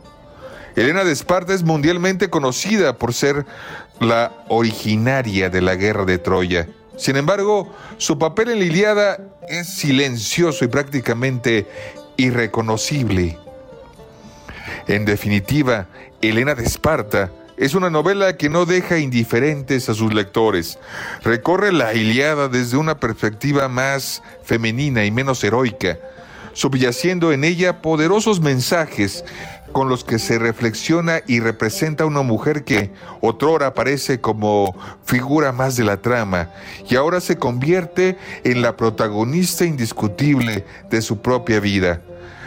[0.75, 3.45] Helena de Esparta es mundialmente conocida por ser
[3.99, 6.67] la originaria de la guerra de Troya.
[6.97, 11.67] Sin embargo, su papel en la Iliada es silencioso y prácticamente
[12.17, 13.37] irreconocible.
[14.87, 15.87] En definitiva,
[16.21, 20.79] Elena de Esparta es una novela que no deja indiferentes a sus lectores.
[21.23, 25.97] Recorre la Iliada desde una perspectiva más femenina y menos heroica,
[26.53, 29.23] subyaciendo en ella poderosos mensajes
[29.73, 35.75] con los que se reflexiona y representa una mujer que otrora aparece como figura más
[35.75, 36.51] de la trama
[36.87, 42.01] y ahora se convierte en la protagonista indiscutible de su propia vida.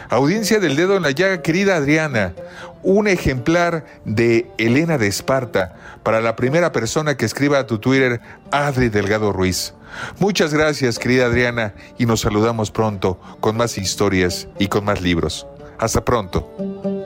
[0.09, 2.33] Audiencia del dedo en la llaga, querida Adriana,
[2.81, 8.21] un ejemplar de Elena de Esparta para la primera persona que escriba a tu Twitter,
[8.51, 9.73] Adri Delgado Ruiz.
[10.19, 15.45] Muchas gracias, querida Adriana, y nos saludamos pronto con más historias y con más libros.
[15.77, 16.96] Hasta pronto.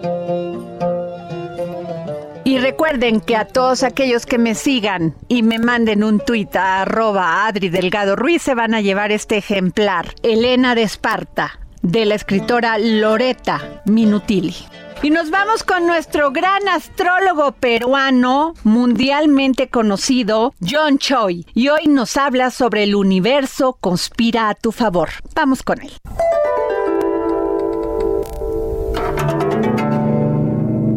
[2.43, 6.81] Y recuerden que a todos aquellos que me sigan y me manden un tuit a
[6.81, 12.15] arroba Adri Delgado Ruiz se van a llevar este ejemplar, Elena de Esparta, de la
[12.15, 14.55] escritora Loreta Minutili.
[15.03, 21.45] Y nos vamos con nuestro gran astrólogo peruano, mundialmente conocido, John Choi.
[21.55, 25.09] Y hoy nos habla sobre el universo conspira a tu favor.
[25.33, 25.91] Vamos con él.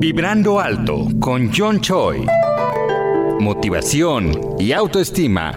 [0.07, 2.26] Vibrando alto con John Choi.
[3.40, 5.57] Motivación y autoestima.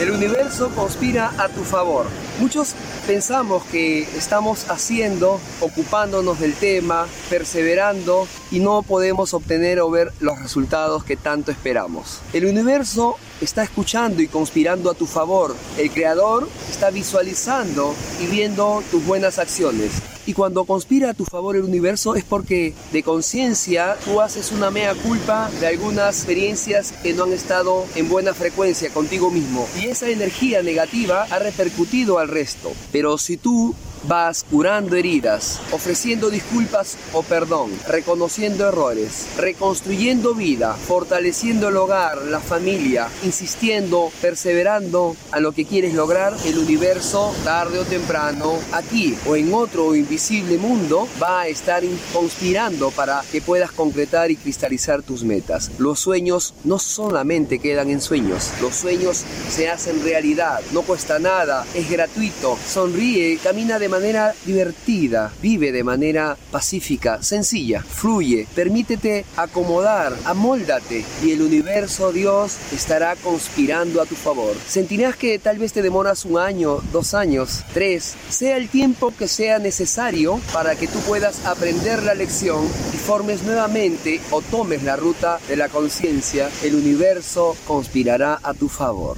[0.00, 2.06] El universo conspira a tu favor.
[2.40, 2.74] Muchos
[3.06, 10.40] pensamos que estamos haciendo, ocupándonos del tema, perseverando y no podemos obtener o ver los
[10.40, 12.20] resultados que tanto esperamos.
[12.32, 15.54] El universo está escuchando y conspirando a tu favor.
[15.78, 20.02] El creador está visualizando y viendo tus buenas acciones.
[20.26, 24.70] Y cuando conspira a tu favor el universo es porque de conciencia tú haces una
[24.70, 29.66] mea culpa de algunas experiencias que no han estado en buena frecuencia contigo mismo.
[29.80, 32.70] Y esa energía negativa ha repercutido al resto.
[32.92, 33.74] Pero si tú
[34.04, 42.40] vas curando heridas, ofreciendo disculpas o perdón, reconociendo errores, reconstruyendo vida, fortaleciendo el hogar, la
[42.40, 49.36] familia, insistiendo, perseverando a lo que quieres lograr, el universo, tarde o temprano, aquí o
[49.36, 51.82] en otro invisible mundo, va a estar
[52.12, 55.70] conspirando para que puedas concretar y cristalizar tus metas.
[55.78, 61.66] Los sueños no solamente quedan en sueños, los sueños se hacen realidad, no cuesta nada,
[61.74, 70.16] es gratuito, sonríe, camina de manera divertida, vive de manera pacífica, sencilla, fluye, permítete acomodar,
[70.24, 74.56] amóldate y el universo, Dios, estará conspirando a tu favor.
[74.66, 79.28] Sentirás que tal vez te demoras un año, dos años, tres, sea el tiempo que
[79.28, 82.64] sea necesario para que tú puedas aprender la lección
[82.94, 88.68] y formes nuevamente o tomes la ruta de la conciencia, el universo conspirará a tu
[88.68, 89.16] favor.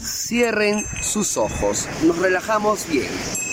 [0.00, 3.43] Cierren sus ojos, nos relajamos bien.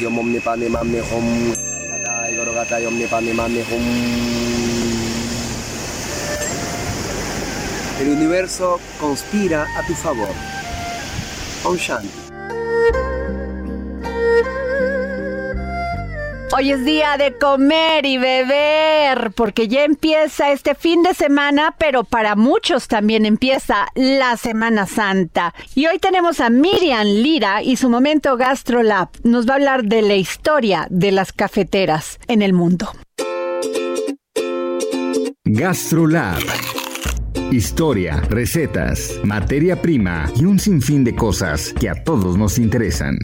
[0.00, 1.52] Yom omne pane mamne hum.
[1.90, 3.84] Gatai gorogatai omne pane mamne hum.
[8.00, 10.32] El universo conspira a tu favor.
[11.64, 12.19] Om Shanti.
[16.60, 22.04] Hoy es día de comer y beber, porque ya empieza este fin de semana, pero
[22.04, 25.54] para muchos también empieza la Semana Santa.
[25.74, 29.08] Y hoy tenemos a Miriam Lira y su momento GastroLab.
[29.24, 32.90] Nos va a hablar de la historia de las cafeteras en el mundo.
[35.44, 36.42] GastroLab.
[37.50, 43.16] Historia, recetas, materia prima y un sinfín de cosas que a todos nos interesan.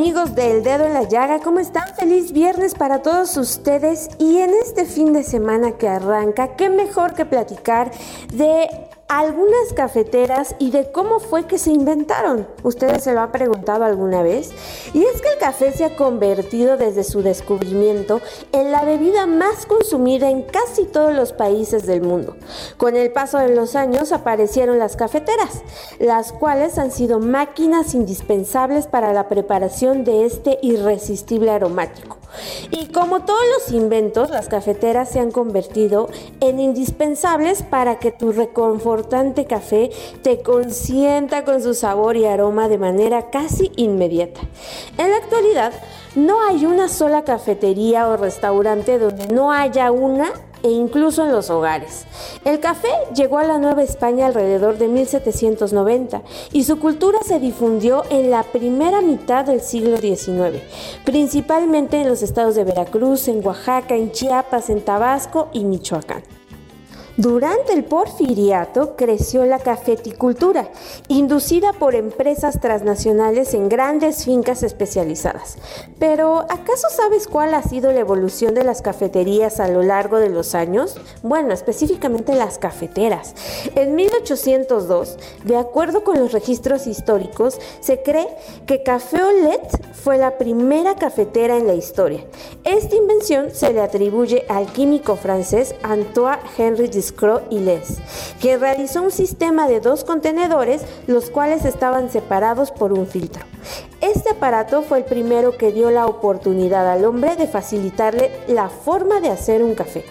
[0.00, 1.94] Amigos del Dedo en la Llaga, ¿cómo están?
[1.94, 7.12] Feliz viernes para todos ustedes y en este fin de semana que arranca, qué mejor
[7.12, 7.90] que platicar
[8.32, 12.46] de algunas cafeteras y de cómo fue que se inventaron.
[12.62, 14.52] ¿Ustedes se lo han preguntado alguna vez?
[14.94, 18.20] Y es que el café se ha convertido desde su descubrimiento
[18.52, 22.36] en la bebida más consumida en casi todos los países del mundo.
[22.76, 25.62] Con el paso de los años aparecieron las cafeteras,
[25.98, 32.19] las cuales han sido máquinas indispensables para la preparación de este irresistible aromático.
[32.70, 36.08] Y como todos los inventos, las cafeteras se han convertido
[36.40, 39.90] en indispensables para que tu reconfortante café
[40.22, 44.40] te consienta con su sabor y aroma de manera casi inmediata.
[44.98, 45.72] En la actualidad,
[46.16, 51.50] no hay una sola cafetería o restaurante donde no haya una e incluso en los
[51.50, 52.06] hogares.
[52.44, 58.04] El café llegó a la Nueva España alrededor de 1790 y su cultura se difundió
[58.10, 60.62] en la primera mitad del siglo XIX,
[61.04, 66.39] principalmente en los estados de Veracruz, en Oaxaca, en Chiapas, en Tabasco y Michoacán.
[67.20, 70.70] Durante el porfiriato creció la cafeticultura,
[71.08, 75.58] inducida por empresas transnacionales en grandes fincas especializadas.
[75.98, 80.30] Pero, ¿acaso sabes cuál ha sido la evolución de las cafeterías a lo largo de
[80.30, 80.96] los años?
[81.22, 83.34] Bueno, específicamente las cafeteras.
[83.74, 88.28] En 1802, de acuerdo con los registros históricos, se cree
[88.64, 92.24] que Café Olet fue la primera cafetera en la historia.
[92.64, 97.98] Esta invención se le atribuye al químico francés Antoine Henry Discro y Les,
[98.40, 103.44] realizó un sistema de dos contenedores, los cuales estaban separados por un filtro.
[104.00, 109.20] Este aparato fue el primero que dio la oportunidad al hombre de facilitarle la forma
[109.20, 110.04] de hacer un café.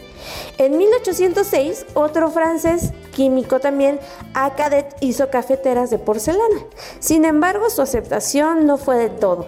[0.59, 3.97] En 1806, otro francés, químico también,
[4.33, 6.65] Acadet, hizo cafeteras de porcelana.
[6.99, 9.47] Sin embargo, su aceptación no fue de todo.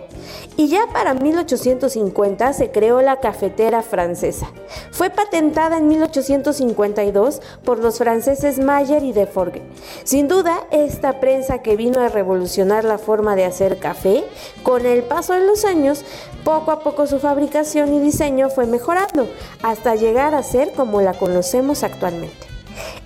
[0.55, 4.51] Y ya para 1850 se creó la cafetera francesa.
[4.91, 9.64] Fue patentada en 1852 por los franceses Mayer y Deforgue.
[10.05, 14.24] Sin duda, esta prensa que vino a revolucionar la forma de hacer café,
[14.64, 16.05] con el paso de los años,
[16.45, 19.28] poco a poco su fabricación y diseño fue mejorando,
[19.62, 22.52] hasta llegar a ser como la conocemos actualmente.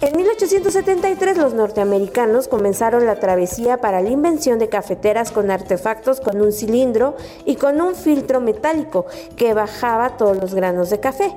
[0.02, 6.42] En 1873 los norteamericanos comenzaron la travesía para la invención de cafeteras con artefactos con
[6.42, 7.16] un cilindro
[7.46, 11.34] y con un filtro metálico que bajaba todos los granos de café.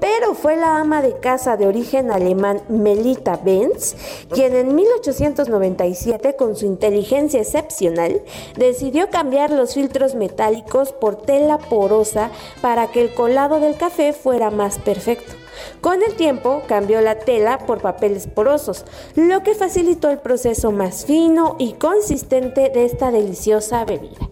[0.00, 3.94] Pero fue la ama de casa de origen alemán Melita Benz
[4.30, 8.20] quien en 1897 con su inteligencia excepcional
[8.56, 12.30] decidió cambiar los filtros metálicos por tela porosa
[12.60, 15.41] para que el colado del café fuera más perfecto.
[15.80, 18.84] Con el tiempo cambió la tela por papeles porosos,
[19.16, 24.28] lo que facilitó el proceso más fino y consistente de esta deliciosa bebida.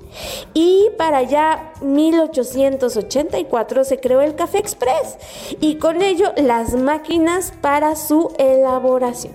[0.55, 5.19] Y para ya 1884 se creó el Café Express
[5.61, 9.35] y con ello las máquinas para su elaboración.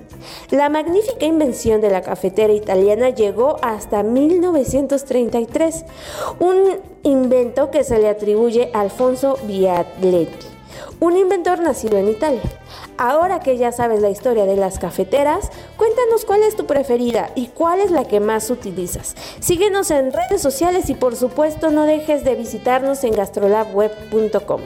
[0.49, 5.85] La magnífica invención de la cafetera italiana llegó hasta 1933,
[6.39, 10.54] un invento que se le atribuye a Alfonso Bialetti
[10.99, 12.41] un inventor nacido en Italia.
[12.97, 17.47] Ahora que ya sabes la historia de las cafeteras, cuéntanos cuál es tu preferida y
[17.47, 19.15] cuál es la que más utilizas.
[19.39, 24.61] Síguenos en redes sociales y por supuesto no dejes de visitarnos en gastrolabweb.com.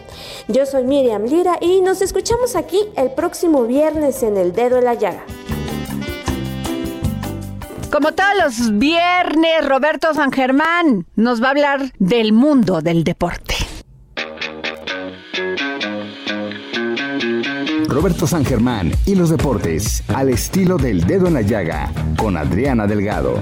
[0.47, 4.85] Yo soy Miriam Lira y nos escuchamos aquí el próximo viernes en El Dedo en
[4.85, 5.23] la Llaga.
[7.91, 13.68] Como todos los viernes, Roberto San Germán nos va a hablar del mundo del deporte.
[17.89, 22.85] Roberto San Germán y los deportes al estilo del dedo en la llaga con Adriana
[22.85, 23.41] Delgado.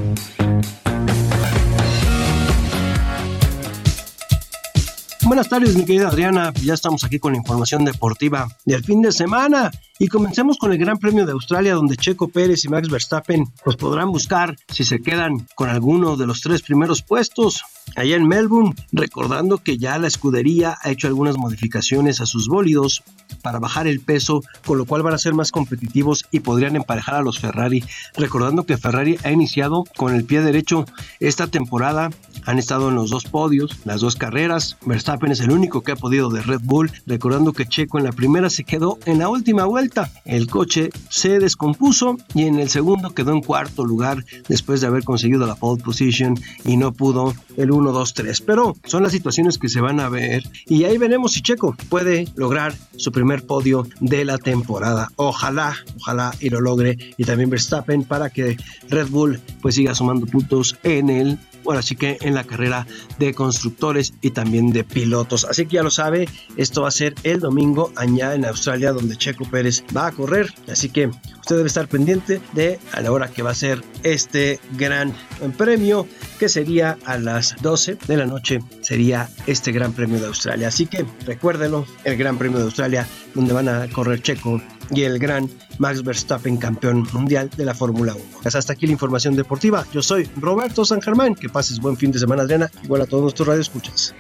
[5.24, 6.54] Buenas tardes, mi querida Adriana.
[6.64, 9.70] Ya estamos aquí con la información deportiva del fin de semana.
[10.00, 13.78] Y comencemos con el Gran Premio de Australia, donde Checo Pérez y Max Verstappen pues
[13.78, 17.64] podrán buscar si se quedan con alguno de los tres primeros puestos
[17.96, 23.04] allá en Melbourne, recordando que ya la escudería ha hecho algunas modificaciones a sus bólidos
[23.42, 27.16] para bajar el peso, con lo cual van a ser más competitivos y podrían emparejar
[27.16, 27.84] a los Ferrari,
[28.16, 30.86] recordando que Ferrari ha iniciado con el pie derecho
[31.20, 32.10] esta temporada,
[32.46, 35.96] han estado en los dos podios, las dos carreras, Verstappen es el único que ha
[35.96, 39.66] podido de Red Bull, recordando que Checo en la primera se quedó en la última
[39.66, 39.87] vuelta,
[40.26, 45.04] el coche se descompuso y en el segundo quedó en cuarto lugar después de haber
[45.04, 48.42] conseguido la pole position y no pudo el 1, 2, 3.
[48.42, 52.28] Pero son las situaciones que se van a ver y ahí veremos si Checo puede
[52.36, 55.10] lograr su primer podio de la temporada.
[55.16, 56.98] Ojalá, ojalá y lo logre.
[57.18, 58.58] Y también Verstappen para que
[58.90, 62.88] Red Bull pues siga sumando puntos en el bueno, así que en la carrera
[63.20, 65.44] de constructores y también de pilotos.
[65.44, 69.18] Así que ya lo sabe, esto va a ser el domingo allá en Australia donde
[69.18, 70.54] Checo Pérez va a correr.
[70.72, 74.62] Así que usted debe estar pendiente de a la hora que va a ser este
[74.78, 75.14] gran
[75.58, 76.08] premio
[76.40, 80.70] que sería a las 12 de la noche sería este gran premio de Australia.
[80.70, 83.06] Así que recuérdelo, el gran premio de Australia
[83.36, 84.62] donde van a correr Checo
[84.92, 88.24] y el gran Max Verstappen, campeón mundial de la Fórmula 1.
[88.46, 89.86] Hasta aquí la información deportiva.
[89.94, 91.36] Yo soy Roberto San Germán.
[91.36, 92.72] Que pases buen fin de semana, Adriana.
[92.84, 94.14] Igual a todos nuestros radioescuchas.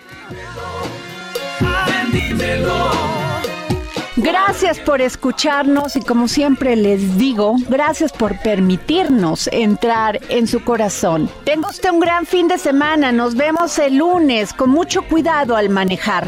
[4.18, 11.30] Gracias por escucharnos y como siempre les digo, gracias por permitirnos entrar en su corazón.
[11.44, 15.70] Tenga usted un gran fin de semana, nos vemos el lunes con mucho cuidado al
[15.70, 16.28] manejar.